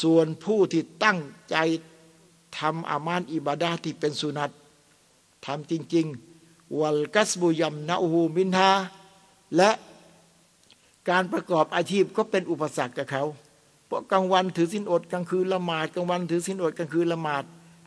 [0.00, 1.18] ส่วนผู้ที่ตั้ง
[1.50, 1.56] ใจ
[2.58, 4.50] ทำอามาลอิบาดะห์ที่เป็นสุนัต
[5.46, 6.06] ทำจริง
[6.42, 8.70] ๆ والكسب يمنعه منها
[9.56, 9.70] และ
[11.10, 13.24] การประกอบอาชีพก็เป็นอุปสรรคกับเขา
[13.86, 17.44] เพราะกลางวันถือศีลอดกลางคืนละหมาดกลางวันถือศีลอดกลางคืนละหมาด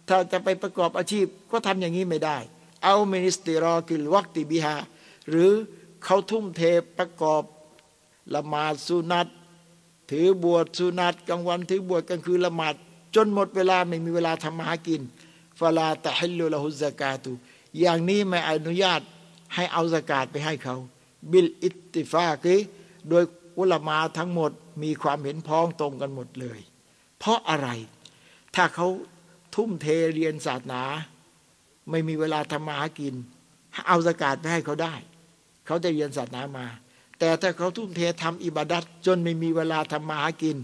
[0.07, 2.37] ถ้าจะไปประกอบอาชีพก็ทำอย่างนี้ไม่ได้
[2.83, 4.75] أو من استغراق الوقت بها
[5.29, 5.51] หรือ
[6.03, 6.61] เขาทุ่มเท
[6.97, 7.43] ประกอบ
[8.33, 9.27] ละหมาดสุนัต
[10.11, 12.75] ถือบวชสุนัตกลางวันถือบวชกลางคืนละหมาด
[13.15, 15.01] จนหมดเวลาไม่มีเวลาทำมาหากิน
[15.59, 17.31] ฟาลาตะฮิลลุละฮุซากาตุ
[17.79, 19.01] อย่างนี้ไม่อนุญาต
[19.53, 20.75] ให้เอาสกาดไปให้เขา
[21.31, 22.55] บิลอิตติฟากี
[23.09, 23.23] โดย
[23.59, 24.51] อุลามาทั้งหมด
[24.83, 26.59] มีความเห็นพ้องตรงกันหมดเลย
[27.19, 27.69] เพราะอะไร
[28.55, 28.87] ถ้าเขา
[29.55, 30.81] ทุ่มเทเรียนศาสนา
[31.89, 33.15] ไม่มีเวลาทำมาหากิน
[33.87, 34.95] เอาสกาดไปให้เขาได้
[35.65, 36.67] เขาจะเรียนศาสนามา
[37.19, 40.57] แต่ถ้าเขาทุ่มเททำอิบาดัตจนไม่มีเวลาทำมาหากิน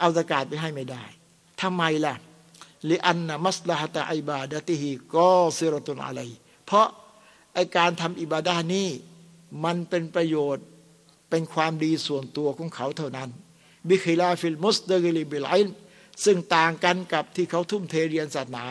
[0.00, 1.04] เอาซะกาตไปให้ไม่ได้
[1.62, 2.14] ทำไมล่ะ
[2.88, 6.20] لأن مصلحة عبادته قاصرة عليه
[6.66, 6.86] เพราะ
[7.54, 8.88] ไอการทำอิบาดะห์นี้
[9.64, 10.64] มันเป็นประโยชน์
[11.30, 13.30] เป็นความดีส่วนตัวของเขาเท่านั้น
[13.88, 15.68] بخلاف المشتغل بالعلم
[16.24, 18.66] ซึ่งต่างกันกับที่เขาทุ่มเทเรียนศาสนา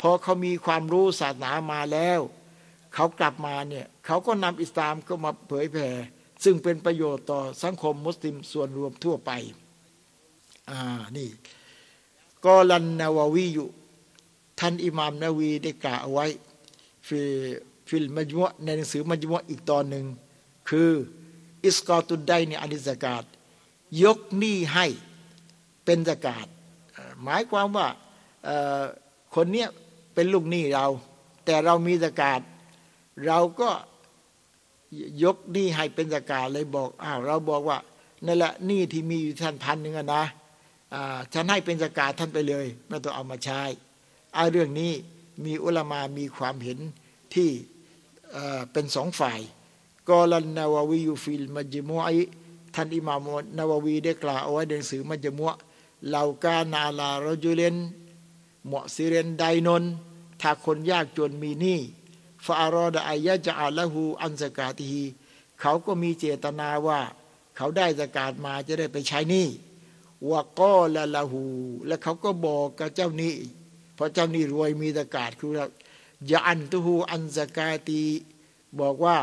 [0.00, 2.20] พอเขามีความรู้ศาสนามาแล้ว
[2.94, 5.88] เขากลับมาเนี่ยเขาก็นำอิสลามก็มาเผยแผ่
[6.44, 9.30] ซึ่งเป็นประโยชน์ต่อสังคมมุสลิมส่วนรวมทั่วไป
[10.70, 10.80] อ่า
[11.16, 11.28] นี่
[12.44, 13.68] قال النووي อยู่
[14.60, 16.26] ท่านอิหม่ามนาวีได้กล่าวเอาไว้
[17.06, 20.04] في في المجموع ในหนังสือมัจมูอ์อีกตอนหนึ่ง
[20.68, 20.90] คือ
[21.64, 23.24] إسقاط الدين عن الزكاة
[24.02, 24.86] ยกหนี้ให้
[25.84, 26.46] เป็นซะกาต
[27.22, 27.88] หมายความว่า
[29.34, 29.68] คนเนี้ย
[30.14, 30.86] เป็นลูกหนี้เรา
[31.44, 32.40] แต่เรามีซะกาต
[33.26, 33.70] เราก็
[35.22, 37.78] ยกหนี้ให้เป็นสกาเลยบอกอ้าวเราบอกว่า
[38.26, 40.24] นั่นแหละหนี้ที่มีอยู่ท่านพันหนึ่งนะ
[41.32, 43.62] ฉันให้เป็นสกาท่านไปเลยไม่ต้องเอามาใช้
[44.34, 44.92] ไอ้เรื่องนี้
[45.44, 46.78] มีอุลามามีความเห็น
[47.34, 47.50] ที่
[48.72, 49.40] เป็นสองฝ่าย
[50.08, 52.16] กอลันนาววียูฟิลมัจมุย
[52.74, 53.26] ท่านอิมาม
[53.58, 55.46] นาววีได้กล่าวเอาไว้ในหนังสือมัจมุ
[56.08, 57.76] เหล่ากานาลารจุเลน
[58.66, 59.84] เหมาะสิเรนไดนน
[60.40, 61.78] ถ้าคนยากจนมีหนี้
[62.46, 65.02] ฟาอรอดอายะจะอาละหูอันสกาตี
[65.60, 67.00] เขาก็มีเจตนาว่า
[67.56, 69.46] เขาได้สกาดมาจะได้ไปใช้นี้
[70.28, 71.44] ว่าก็ละละหู
[71.86, 73.34] และเขาก็บอกกับเจ้านี้
[73.94, 75.52] เพราะเจ้านี้รวยมีสกาดคือ
[76.26, 78.02] อยาอันตุหูอันสกาตี
[78.80, 79.16] บอกว่า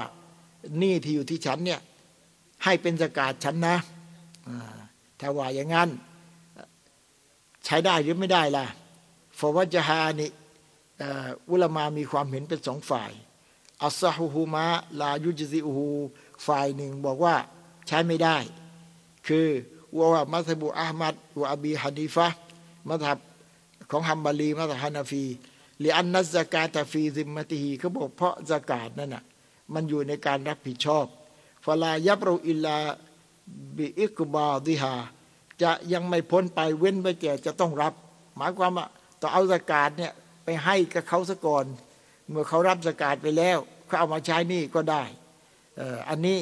[0.82, 1.82] นี้ที่อยู่ที่ฉันเนี่ย
[2.64, 3.76] ให้เป็นสกาดฉันนะ
[5.20, 5.90] ถ้าว่าอย่างนั้น
[7.66, 8.66] ใช้ได้หรือไม่ได้ล่ะ
[9.40, 10.30] ฟวัจฮานี่
[11.52, 13.12] อุลามามีความเห็นเป็นสองฝ่าย
[13.84, 14.66] อัสฮุฮูมะ
[15.00, 15.90] ลายุจซิอูฮู
[16.46, 17.36] ฝ่ายหนึ่งบอกว่า
[17.88, 18.38] ใช้ไม่ได้
[19.28, 19.48] คือ
[19.98, 22.28] ว่ามัสบุอามัดวะอบีฮันีฟะ
[22.90, 23.18] มัทับ
[23.92, 25.24] ของฮัมบาลีมัทฮานาฟี
[25.80, 29.24] หรืออันนัสกาตฟีซิมมติฮีเขาบอกเพราะสกาดนั่นน่ะ
[29.74, 31.06] มันอยู่ในการรับผิดชอบ
[31.66, 32.78] ฟลายับราอิลา
[33.78, 34.94] บิอิกบาดิฮา
[35.62, 37.94] จะยังไม่พ้นไปเว้นไปแก่จะต้องรับ
[38.38, 38.88] หมายความว่า
[39.22, 41.66] ต้อเอาสกาดเนี่ย ไปให้กับเขาซะก่อน
[42.30, 45.04] เมื่อเขารับสกาดไปแล้วเขาเอามาใช้นี่ก็ได้
[46.10, 46.40] อันนี้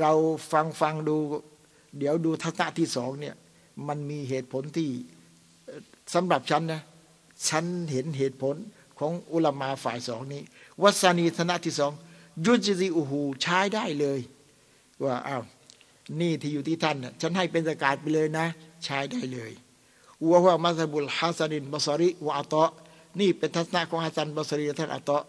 [0.00, 0.12] เรา
[0.52, 1.16] ฟังฟังดู
[1.98, 3.34] เดี๋ยวดูทัศนะที่สองเนี่ย
[3.88, 4.90] มันมีเหตุผลที่
[6.14, 6.82] สำหรับฉันนะ
[7.48, 8.56] ฉันเห็นเหตุผล
[8.98, 10.42] ของอุลามาฝ่ายสองนี้
[10.82, 11.92] วัสนีธนะที่สอง
[12.44, 14.20] ยุจิอูหูใช้ได้เลย
[15.04, 15.42] ว่าอ้าว
[16.20, 18.46] นี่ที่อยู่ที่ท่านน่ะฉันให้เป็นสกาดไปเลยนะ
[18.84, 19.52] ใช้ได้เลย
[20.28, 22.70] ว่าว่ามัสบุลฮัสนินบสริวะอัตะ
[23.20, 25.22] นี่เป็นทัศนะของฮัสซันบสรีท่านอัตะ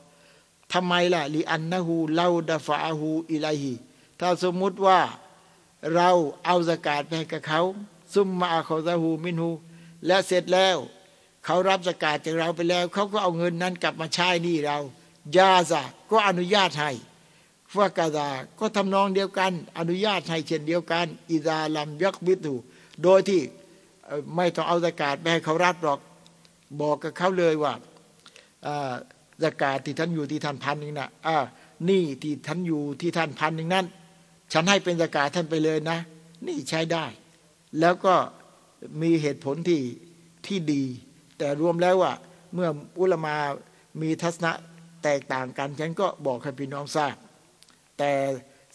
[0.73, 3.73] ทำไมล่ะลิอันนะฮูเลาดาฟาฮูอิไลฮี
[4.19, 4.99] ถ้าสมมุติว่า
[5.95, 6.09] เรา
[6.45, 7.61] เอาสกาดไปให้กับเขา
[8.13, 9.51] ซุมมาเขาซาฮูมินฮู
[10.05, 10.77] และเสร็จแล้ว
[11.45, 14.77] เขารับสกาดจากเราไปแล้ว เขาก็เอาเงินนั้นกลับมาใช้นี่เรา
[15.37, 15.81] ยาซะ
[16.11, 16.91] ก็อนุญาตให้
[17.73, 18.29] ฟากาดา
[18.59, 22.55] ก็ทำนองเดียวกัน อนุญาตให้เช่นเดียวกัน อิดาลัมยักบิดู
[23.03, 23.41] โดยที่
[24.35, 25.99] ไม่ต้องเอาสกาดไปให้เขารับหรอก
[26.81, 27.73] บอกกับเขาเลยว่า
[29.43, 31.37] สกาที่ท่านอยู่ที่ท่านพันหนึ่งนะอ่า
[31.89, 33.85] นี่ที่ท่านอยู่ที่ท่านพันหนึ่งนั้น
[34.53, 35.97] ฉันให้เป็นสกาท่านไปเลยนะ
[36.47, 37.05] นี่ใช้ได้
[37.79, 38.15] แล้วก็
[39.01, 39.81] มีเหตุผลที่
[40.47, 40.83] ที่ดี
[41.37, 42.13] แต่รวมแล้วว่า
[42.53, 42.69] เมื่อ
[42.99, 43.35] อุลมา
[44.01, 44.51] มีทัศนะ
[45.03, 47.15] แตกต่างกัน ฉันก็บอกให้พี่น้องทราบ
[47.97, 48.11] แต่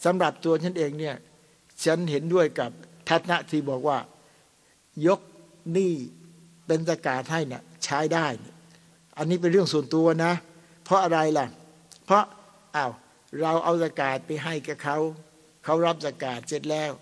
[0.05, 1.17] สำหรับตัวฉันเองเนี่ย
[1.85, 2.71] ฉันเห็นด้วยกับ
[3.09, 3.99] ทัศนะที่บอกว่า
[5.07, 5.21] ยก
[5.73, 5.93] หนี้
[6.67, 8.27] เป็นสกาให้นะ่ะ ใช้ได้
[9.19, 10.33] อันนี้เป็นเรื่องส่วนตัวนะ
[10.85, 11.47] เพราะอะไรล่ะ
[12.07, 12.25] เพราะ
[12.77, 12.93] อา้าว
[13.43, 14.97] เราเอาสกาดไปให้กับเขา
[15.65, 16.93] เขารับสกาดเสร็จแล้ว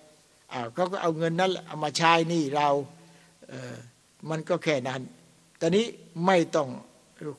[0.53, 2.69] อ้าวเขาก็เอาเงินนั้นเอามาใช้นี่เรา
[3.49, 3.77] เออ
[4.31, 5.01] มันก็แค่นั้น
[5.61, 5.87] ตอนนี้
[6.27, 6.69] ไม่ต้อง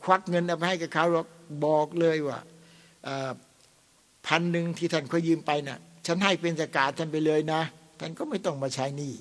[0.04, 1.28] ควักเงินเอาไปให้กับเขาหรอก
[1.66, 2.40] บอกเลยว่า
[4.28, 7.62] พันหนึ่งที่ท่านเขายืมไปนะ่ะ ฉันให้เป็นสกาดท่านไปเลยนะ
[8.00, 9.14] ท่านก็ไม่ต้องมาใช้นี่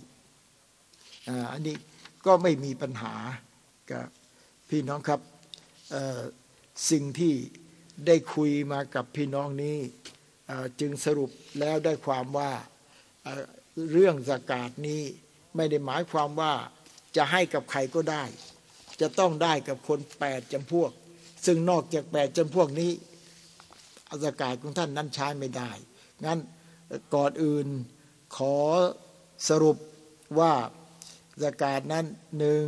[1.52, 1.76] อันนี้
[2.26, 3.14] ก็ไม่มีปัญหา
[3.93, 4.07] กับ
[4.70, 5.20] พี่น้องครับ
[6.91, 7.34] สิ่งที่
[8.07, 9.78] ได้คุยมากับพี่น้องนี้
[10.80, 11.30] จึงสรุป
[11.61, 12.53] แล้วได้ความว่า
[13.93, 15.03] เรื่องสกาดนี้
[15.57, 16.55] ไม่ได้หมายความว่า
[17.16, 18.24] จะให้กับใครก็ได้
[19.01, 20.91] จะต้องได้กับคนแปดจำพวก
[21.47, 22.93] ซึ่งนอกจากแปดจำพวกนี้
[24.24, 25.70] สกาดของท่านนั้นใช้ไม่ได้
[26.24, 26.39] งั้น
[27.14, 27.66] ก่อนอื่น
[28.37, 28.57] ขอ
[29.49, 29.76] สรุป
[30.39, 30.53] ว่า
[31.43, 32.07] สกาดนั้น
[32.39, 32.66] หนึ่ง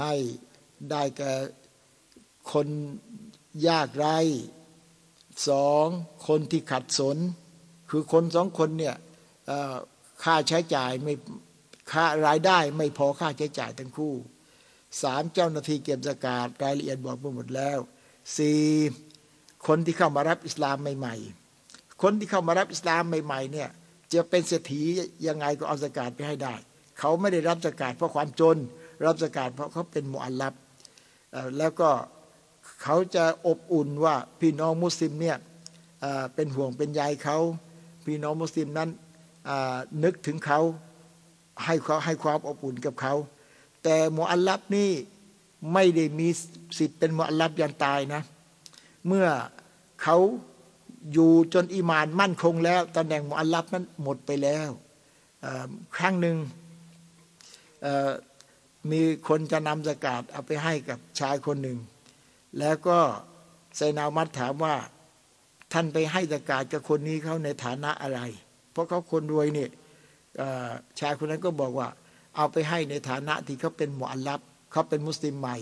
[0.00, 0.12] ให้
[0.90, 1.32] ได้แก่
[2.52, 2.68] คน
[3.68, 4.18] ยากไร้
[5.48, 5.86] สอง
[6.28, 7.16] คนที่ขัดสน
[7.90, 8.96] คือคนสองคนเนี่ย
[10.24, 11.14] ค่าใช้จ่ายไม่
[11.92, 14.14] ค่ารายได้ไม่พอค่าใช้จ่ายทั้งคู่
[15.02, 17.78] สามเจ้าหน้าที่เก็บสกาดรายละเอียดบอกไปหมดแล้ว
[18.38, 18.62] สี่
[19.66, 23.68] คนที่เข้ามารับอิสลามใหม่ๆ คนที่เข้ามารับอิสลามใหม่ๆเนี่ย
[24.12, 24.82] จะเป็นเศรษฐี
[25.26, 26.54] ยังไงก็เอาสกาดไปให้ได้
[26.98, 28.56] เขาไม่ได้รับสกาดเพราะความจน
[29.04, 30.54] รับสกาดเพราะเขาเป็นมุอัลลับ
[31.58, 31.90] แล้วก็
[32.82, 35.36] เขาจะอบอุ่นว่าพี่น้องมุสลิมเนี่ย
[36.34, 37.38] เป็นห่วงเป็นใยเขา
[38.06, 38.90] พี่น้องมุสลิมนั้น
[40.04, 40.60] นึกถึงเขา
[41.64, 43.14] ให้เขาให้ความอบอุ่นกับเขา
[43.82, 44.90] แต่มุอัลลับนี่
[45.72, 46.28] ไม่ได้มี
[46.78, 48.22] สิทธิ์เป็นมุอัลลับยันตายนะ
[49.06, 49.26] เมื่อ
[50.02, 50.16] เขา
[51.12, 54.68] อยู่จนอิมานมั่นคงแล้วตำแหน่งมุอัลลับนั้นหมดไปแล้ว
[55.96, 56.36] ครั้งหนึ่ง
[58.90, 61.78] มีคนจะนำสกาดเอาไปให้กับชายคนหนึ่ง
[62.58, 62.98] แล้วก็
[63.76, 64.74] ไซนามัดถามว่า
[65.72, 68.20] ท่านไปให้สกาดกับคนนี้เขาในฐานะอะไร
[68.72, 69.70] เพราะเขาคนรวยเนี่ย
[71.00, 71.88] ชายคนนั้นก็บอกว่า
[72.36, 74.40] เอาไปให้ในฐานะที่เขาเป็นหมอัลลับ
[74.72, 75.56] เขาเป็นมุสลิมใหม่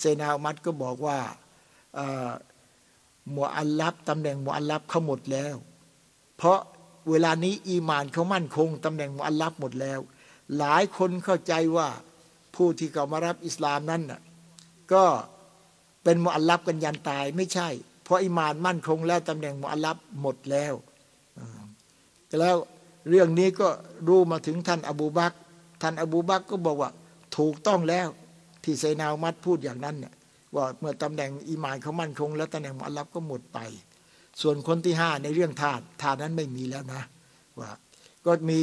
[0.00, 1.18] เซนามัดก็บอกว่า
[3.32, 5.54] หมอัลลับตำแหน่งหมอัลลับเขาหมดแล้ว
[6.36, 6.58] เพราะ
[7.10, 10.00] เวลานี้อีมานเขามั่นคงตำแหน่งหมอัลลับหมดแล้ว
[10.58, 11.88] หลายคนเข้าใจว่า
[12.56, 14.20] ผู้ที่เขามารับอิสลามนั้นน่ะ
[14.92, 15.04] ก็
[16.04, 17.68] เป็นมุอัลลับกันยันตายไม่ใช่
[18.04, 20.74] เพราะอิมานมั่นคงแล้วตำแหน่งมุอัลลับหมดแล้ว
[22.40, 22.56] แล้ว
[23.08, 23.68] เรื่องนี้ก็
[24.08, 25.32] รู้มาถึงท่านอบูบัก
[25.82, 26.90] ท่านอบูบักก็บอกว่า
[27.36, 28.08] ถูกต้องแล้ว
[28.64, 30.14] ที่ไซนาวมัดพูดอย่างนั้นเนี่ย
[30.54, 33.58] ว่าเมื่อตำแหน่งอิมานเขามั่นคง แล้วตำแหน่งมุอัลลับก็หมดไป
[34.40, 37.02] ส่วนคนที่ห้าในเรื่องทานทานนั้นไม่มีแล้วนะ
[37.58, 37.70] ว่า
[38.26, 38.60] ก็มี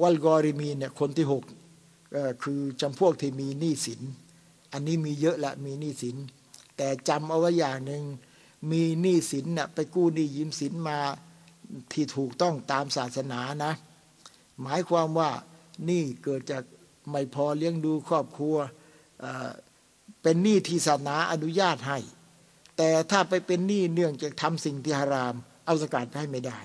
[0.00, 1.42] วัลกอริมีเนี่ยคนที่หก
[2.42, 4.00] คือจำพวกที่มีหนี้สิน
[4.72, 6.16] อันนี้มีเยอะละมีหนี้สิน
[6.76, 8.02] แต่จำเอาไว้อย่างหนึ่ง
[8.70, 10.98] มีหนี้สินน่ะไปกู้หนี้ยืมสินมา
[11.92, 13.72] ที่ถูกต้องตามศาสนานะ
[14.62, 15.30] หมายความว่า
[15.88, 16.62] นี่เกิดจาก
[17.10, 18.56] ไม่พอเลี้ยงดูครอบครัว
[20.22, 21.98] เป็นหนี้ที่ศาสนาอนุญาตให้
[22.76, 25.34] แต่ถ้าไปเป็นหนี้เนื่องจากทำสิ่งที่ฮาราม
[25.64, 26.58] เอาสกัดให้ไม่ได้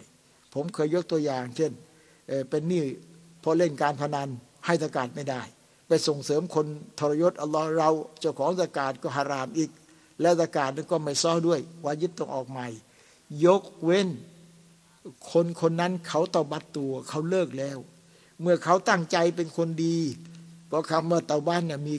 [0.54, 1.72] ผมเคยยกตัวอย่าง เช่น
[2.50, 2.84] เป็นหนี้
[3.44, 4.30] พอเล่นการพนัน
[4.70, 5.42] ให้สกาดไม่ได้
[5.88, 6.66] ไปส่งเสริมคน
[7.00, 7.90] ทรยศอัลลอฮ์เรา
[8.20, 9.72] เจ้าของสกาดก็ฮารามอีก
[10.22, 12.68] และสกาดนั้นก็ไม่ซ้อด้วยวายิดต้องออกใหม่
[13.46, 14.08] ยกเว้น
[15.32, 17.78] คนคนนั้นเขาตบัดตัวเขาเลิกแล้ว
[18.42, 19.98] เมื่อเขาตั้งใจเป็นคนดี
[20.68, 21.96] เพราะคำว่าเตาบ้านเนี่ยมี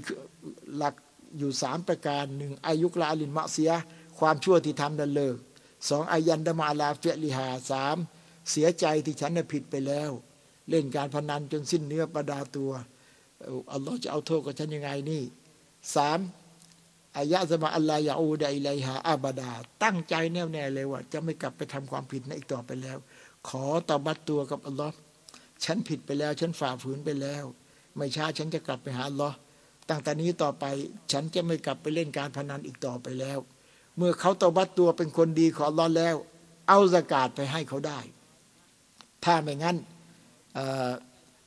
[0.76, 0.94] หลัก
[1.38, 3.70] อยู่สามประการหนึ่งอายุลาลินมะเสีย
[4.18, 5.36] ความชั่วที่ทำนั้นเลิก
[5.88, 7.96] สองอายันดมาลาเฟลิหาสาม
[8.50, 10.10] เสียใจที่ฉันน่ะผิดไปแล้ว
[10.70, 12.70] เล่นการพนันจนสิ้นเนื้อประดาตัว
[13.72, 15.22] อัลลอฮ์จะเอาโทษกับฉันยังไงนี่
[15.94, 16.18] สาม
[17.16, 19.50] อายะสมาอัลลอฮ์ยาอูดอิไลฮาอาบดา
[19.82, 22.98] ตั้งใจแน่วแน่เลยว่า จะไม่กลับไปทำความผิดในอีกต่อไปแล้ว
[23.48, 24.94] ขอตบัดตัวกับอัลลอฮ์
[25.64, 27.44] ฉันผิดไปแล้ว ฉันฝ่าฝืนไปแล้ว
[27.96, 29.36] ไม่ช้าฉันจะกลับไปหาอัลลอฮ์
[29.88, 30.64] ตั้งแต่นี้ต่อไป
[31.12, 33.38] ฉันจะไม่กลับไปเล่นการพนันอีกต่อไปแล้ว
[33.96, 36.16] เมื่อเขาตบัดตัวเป็นคนดีขออัลลอฮ์แล้ว
[36.68, 38.00] เอาสกาดไปให้เขาได้
[39.24, 39.76] ถ้าไม่งั้น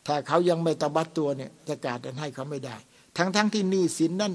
[0.08, 2.76] ถ้าเขายังไม่เตาบัตตัวเนี่ยซะกาตนั้นให้เขาไม่ได้
[3.18, 4.34] ทั้งๆ ที่หนี้สินนั้น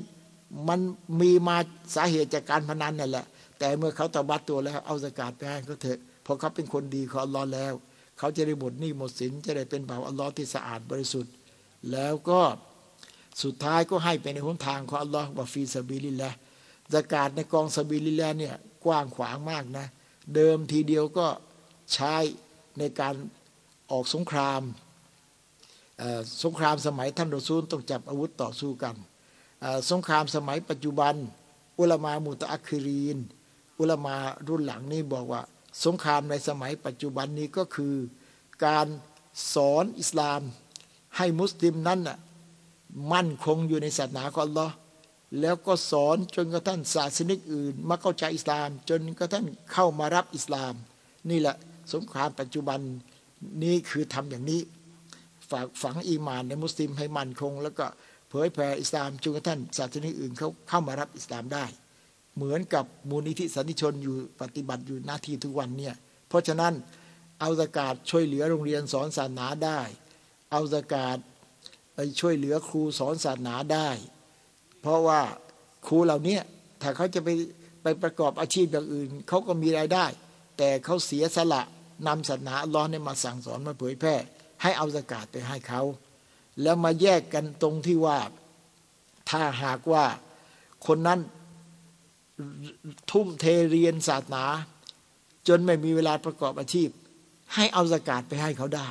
[0.69, 0.81] มัน
[1.21, 1.57] มีมา
[1.95, 3.27] สาเหตุจากการพนันนั่นแหละ
[3.59, 7.75] แต่เมื่อเขาเตาบัตตัวแล้ว เอาซะกาตไปให้เขาเถอะเพราะเขาเป็นคนดีของอัลลอฮ์แล้ว
[8.19, 11.33] เขาจะได้หมดหนี้หมดสินจะได้เป็นบ่าวอัลลอฮ์ที่สะอาดบริสุทธิ์
[11.93, 12.41] แล้วก็
[13.43, 18.55] สุดท้ายก็ให้ไปในหนทางของอัลลอฮ์وفي سبيل الله ซะกาตในกอง سبيل الله เนี่ย
[18.85, 19.87] กว้างขวางมากนะ
[20.35, 21.27] เดิมทีเดียวก็
[21.93, 22.14] ใช้
[22.79, 23.14] ในการ
[23.91, 24.62] ออกสงคราม
[26.45, 28.95] สงครามสมัยท่านรอซูลต้องจับอาวุธต่อสู้กัน
[29.91, 31.14] สงครามสมัยปัจจุบัน
[31.80, 33.18] อุลามามุตอัครีน
[33.80, 34.16] อุลามา
[34.49, 35.43] รุ่นหลังนี้บอกว่า
[35.84, 37.95] สงครามในสมัยปัจจุบันนี้ก็คือ
[38.64, 38.86] การ
[39.55, 40.41] สอนอิสลาม
[41.16, 42.18] ให้มุสลิมนั้นน่ะ
[43.12, 44.74] มั่นคงอยู่ในศาสนาของอัลลอฮ์
[45.41, 50.74] แล้วก็สอนจนกระทั่งศาสนิกอื่น มาเข้าใจอิสลาม จนกระทั่งเข้ามารับอิสลาม
[51.30, 51.57] นี่แหละ
[51.93, 52.80] สงครามปัจจุบัน
[53.62, 54.61] นี้คือทำอย่างนี้
[55.51, 57.86] ฝากฝังอีมานในมุสลิมให้มั่นคง แล้วก็
[58.28, 61.64] เผยแผ่อิสลามจนกระทั่งศาสนาอื่นเขาเข้ามารับอิสลามได้
[62.36, 65.95] เหมือนกับมูลนิธิสันติชนอยู่ปฏิบัติอยู่หน้าที่ทุกวันเนี่ย
[66.28, 66.74] เพราะฉะนั้น
[67.41, 69.80] เอาสกาดช่วยเหลือโรงเรียนสอนศาสนาได้
[70.51, 71.18] เอาสกาด
[71.95, 73.89] ไปช่วยเหลือครูสอนศาสนาได้
[74.80, 75.20] เพราะว่า
[75.86, 76.39] ครูเหล่านี้
[76.82, 77.28] ถ้าเขาจะไป
[77.82, 80.07] ไปประกอบอาชีพอย่างอื่นเขาก็มีรายได้
[80.59, 81.62] แต่เขาเสียสละ
[82.07, 84.15] นำศาสนาล้อเนี่ยมาสั่งสอนมาเผยแพร่
[84.63, 85.83] ให้เอาสกาดไปให้เขา
[86.63, 88.19] แล้วมาแยกกันตรงที่ว่า
[89.31, 90.05] ถ้าหากว่า
[90.87, 91.21] คนนั้น
[93.11, 94.45] ทุ่มเทเรียนศาสนา
[95.49, 96.89] จนไม่มีเวลาประกอบอาชีพ
[97.55, 98.89] ให้เอาสกาดไปให้เขาได้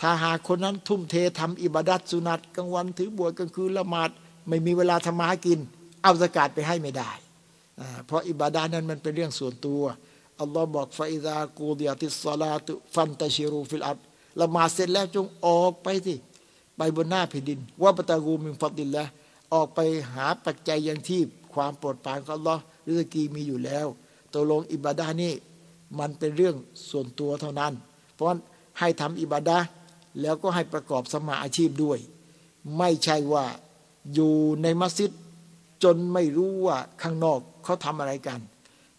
[0.00, 4.10] ถ้าหากคนนั้นทุ่มเททำอิบาดัตสุนัตกลางวันถือบวชกลางคืนละหมาด
[4.48, 5.58] ไม่มีเวลาทำมาหากิน
[6.02, 7.10] เอาซะกาตไปให้ไม่ได้
[8.06, 9.82] เพราะอิบาดานั้นมันเป็นเรื่องส่วนตัว
[10.40, 13.98] อัลลอฮ์บอกฟาอิซากูดิยติสซาลาตุฟันตาชิรูฟิลอับ
[14.40, 16.14] ละมาเสร็จแล้วจงออกไปสิ
[16.76, 19.04] ไปบนหน้าแผ่นดินوابتغوا من فضل الله
[19.52, 19.80] ออกไป
[20.14, 21.20] หาปัจจัยยังที่
[21.54, 23.86] ความโปรดปรานของอัลลอฮ์ริสกีมีอยู่แล้ว
[24.32, 25.32] ตัวลงอิบาดานี่
[25.98, 26.56] มันเป็นเรื่อง
[26.90, 27.72] ส่วนตัวเท่านั้น
[28.14, 28.26] เพราะ
[28.78, 29.58] ให้ทำอิบาดา
[30.20, 31.98] แล้วก็ให้ประกอบสมาอาชีพด้วย
[32.78, 33.44] ไม่ใช่ว่า
[34.14, 35.10] อยู่ในมัสยิด
[35.82, 38.40] จนไม่รู้ว่าข้างนอกเขาทำอะไรกัน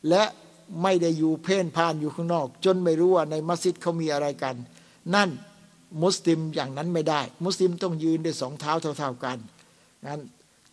[0.09, 0.23] และ
[0.83, 4.55] ไม่ได้อยู่เพ่นพ่านอยู่ข้างนอก จนไม่รู้ว่าในมัสยิดเขามีอะไรกัน
[5.15, 5.29] นั่น
[6.03, 9.37] มุสลิมอย่างนั้นไม่ได้ มุสลิมต้องยืนด้วยสองเท้าเท่า ๆกัน
[10.07, 10.21] นั้น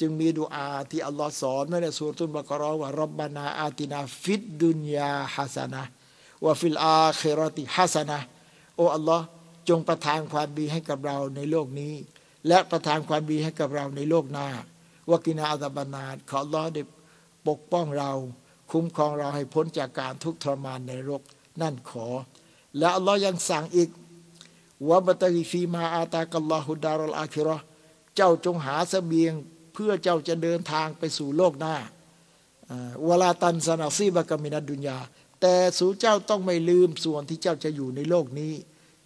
[0.00, 5.82] จึงมีดูอาที่อัลลอฮ์สอนไว้ในสุรตุลบากรอว่ารับบานาอาตินาฟิดดุนยาฮัสนะ
[6.44, 8.18] وفي الآخرة حسنة
[8.76, 9.24] โอ้อัลลอฮ์
[9.68, 11.94] จงประทานความดีให้กับเราในโลกนี้
[12.48, 14.48] และประทานความดีให้กับเราในโลกหน้า
[15.10, 16.82] وقنا عذاب النار ขออัลลอฮ์ได้
[17.48, 18.12] ปกป้องเรา
[18.70, 21.22] คุ้มครองเราให้พ้นจากการทุกข์ทรมานในโลก
[21.62, 22.08] นั่นขอ
[22.78, 23.90] และอัลลอฮ์ยังสั่งอีก
[24.88, 27.56] وابتغ فيما آتاك الله الدار الآخرة
[28.16, 29.32] เจ้าจงหาสเสบียง
[29.74, 31.74] เพื่อเจ้าจะเดินทางไปสู่โลกหน้า
[33.08, 34.98] วลาตันสนาซีบากามินัดดุนยา
[35.40, 38.52] แต่สู่เจ้าต้องไม่ลืมส่วนที่เจ้าจะอยู่ในโลกนี้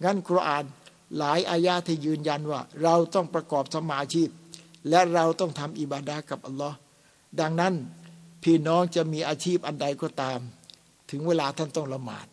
[0.03, 0.65] งั้นคุราน
[1.17, 4.29] หลายอายาที่ยืนยันว่า เราต้องประกอบสมาชีพ
[4.89, 6.77] และเราต้องทำอิบาดากับอัลลอฮ์
[7.39, 7.73] ดังนั้น
[8.43, 10.39] พี่น้องจะมีอาชีพอันใดก็ตาม
[11.09, 12.27] ถึงเวลาท่านต้องละหมาด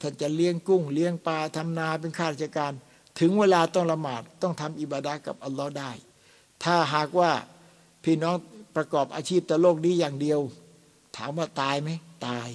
[0.00, 2.72] ท่านจะเลี้ยงกุ้ง เลี้ยงปลาทำนาเป็นข้าราชการ
[3.20, 5.90] ถึงเวลาต้องละหมาดต้องทำอิบาดากับอัลลอฮ์ได้
[6.64, 7.30] ถ้าหากว่า
[8.04, 8.36] พี่น้อง
[8.76, 10.40] ประกอบอาชีพแต่โลกนี้อย่างเดียว
[11.16, 11.90] ถามว่าตายไหม
[12.26, 12.48] ตาย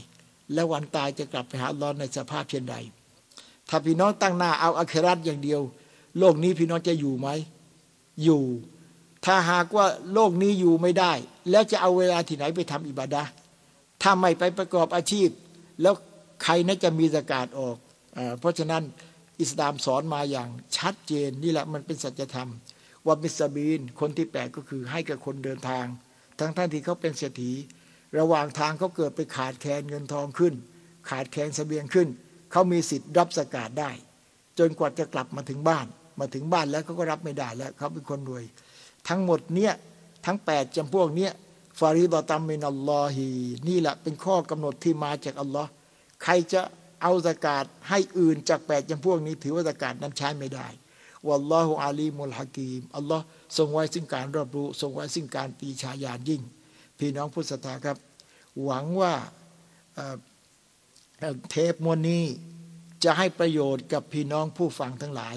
[0.54, 2.76] แล้ววันตายจะกลับไปหาอัลลอฮ์ในสภาพเช่นใด
[3.70, 5.62] ถ้าพี่น้องตั้งหน้าเอาอัคราตอย่างเดียว
[6.20, 7.28] โลกนี้พี่น้องจะอยู่ไหม
[8.24, 8.44] อยู่
[9.26, 11.14] ถ้าหากว่าโลกนี้อยู่ไม่ได้
[11.52, 13.24] แล้วจะเอาเวลาที่ไหนไปทำอิบาดา
[14.02, 15.30] ถ้าไม่ไปประกอบอาชีพ
[15.82, 15.94] แล้ว
[16.44, 17.78] ใครน่าจะมีสกาดออก
[18.18, 18.84] อเพราะฉะนั้น
[19.42, 22.50] อิสลามสอนมาอย่างชัดเจนนี่แหละมันเป็นสัจธรรม
[23.06, 25.86] ว่ามิสบีนคนที่แปดก็คือให้กับคนเดินทาง
[26.40, 27.52] ทั้งท่านที่เขาเป็นเศรษฐี
[28.20, 30.54] ระหว่างทางเขาเกิดไปขาดแคลนเงินทองขึ้น
[31.10, 32.08] ขาดแคลนเสบียงขึ้น
[32.52, 33.92] เขามีสิทธิ์รับสกาดได้
[34.60, 35.86] จนกว่าจะกลับมาถึงบ้าน
[36.20, 38.44] มาถึงบ้านแล้วเขาก็รับไม่ได้แล้วเขาเป็นคนรวย
[39.08, 39.74] ทั้งหมดเนี้ย
[40.26, 41.32] ทั้ง 8จำพวกเนี้ย
[41.80, 43.28] ฟาริดตัมมินัลลอฮี
[43.68, 45.70] นี่แหละเป็นข้อกำหนดที่มาจากอัลลอฮ์
[46.24, 46.62] ใครจะ
[47.02, 50.68] เอาสกาดให้อื่นจากแปดจำพวกนี้ ถือว่าสกาดนั้นใช้ไม่ได้
[51.28, 53.24] วัลลอฮุอาลีมุลฮะกีมอัลลอฮ์
[53.58, 56.42] ทรงไว้ซึ่งการรอบรู้ทรงไว้ซึ่งการปีชาญาณยิ่ง
[57.00, 57.98] พี่น้องพุทธศรัทธาครับ
[58.64, 59.14] หวังว่า
[61.50, 62.24] เทปมวลนี้
[63.04, 65.36] จะให้ประโยชน์กับพี่น้องผู้ฟังทั้งหลาย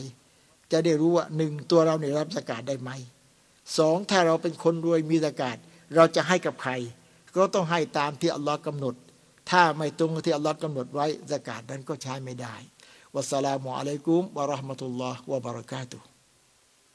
[0.73, 2.91] จะได้รู้ว่าหนึ่งตัวเราเนี่ยรับสกาดได้ไหม
[3.77, 5.57] สองถ้าเราเป็นคนรวยมีอากาศ
[5.95, 6.73] เราจะให้กับใคร
[7.37, 8.95] ก็ต้องให้ตามที่อัลลอฮ์กำหนด
[9.51, 12.55] ถ้าไม่ตรงที่อัลลอฮ์กำหนดไว้อากาศนั้นก็ใช้ไม่ได้
[13.15, 16.07] วัสสลามุอะลัยกุมวะราะห์มะตุลลอฮ์วะบะเราะกาตุฮ์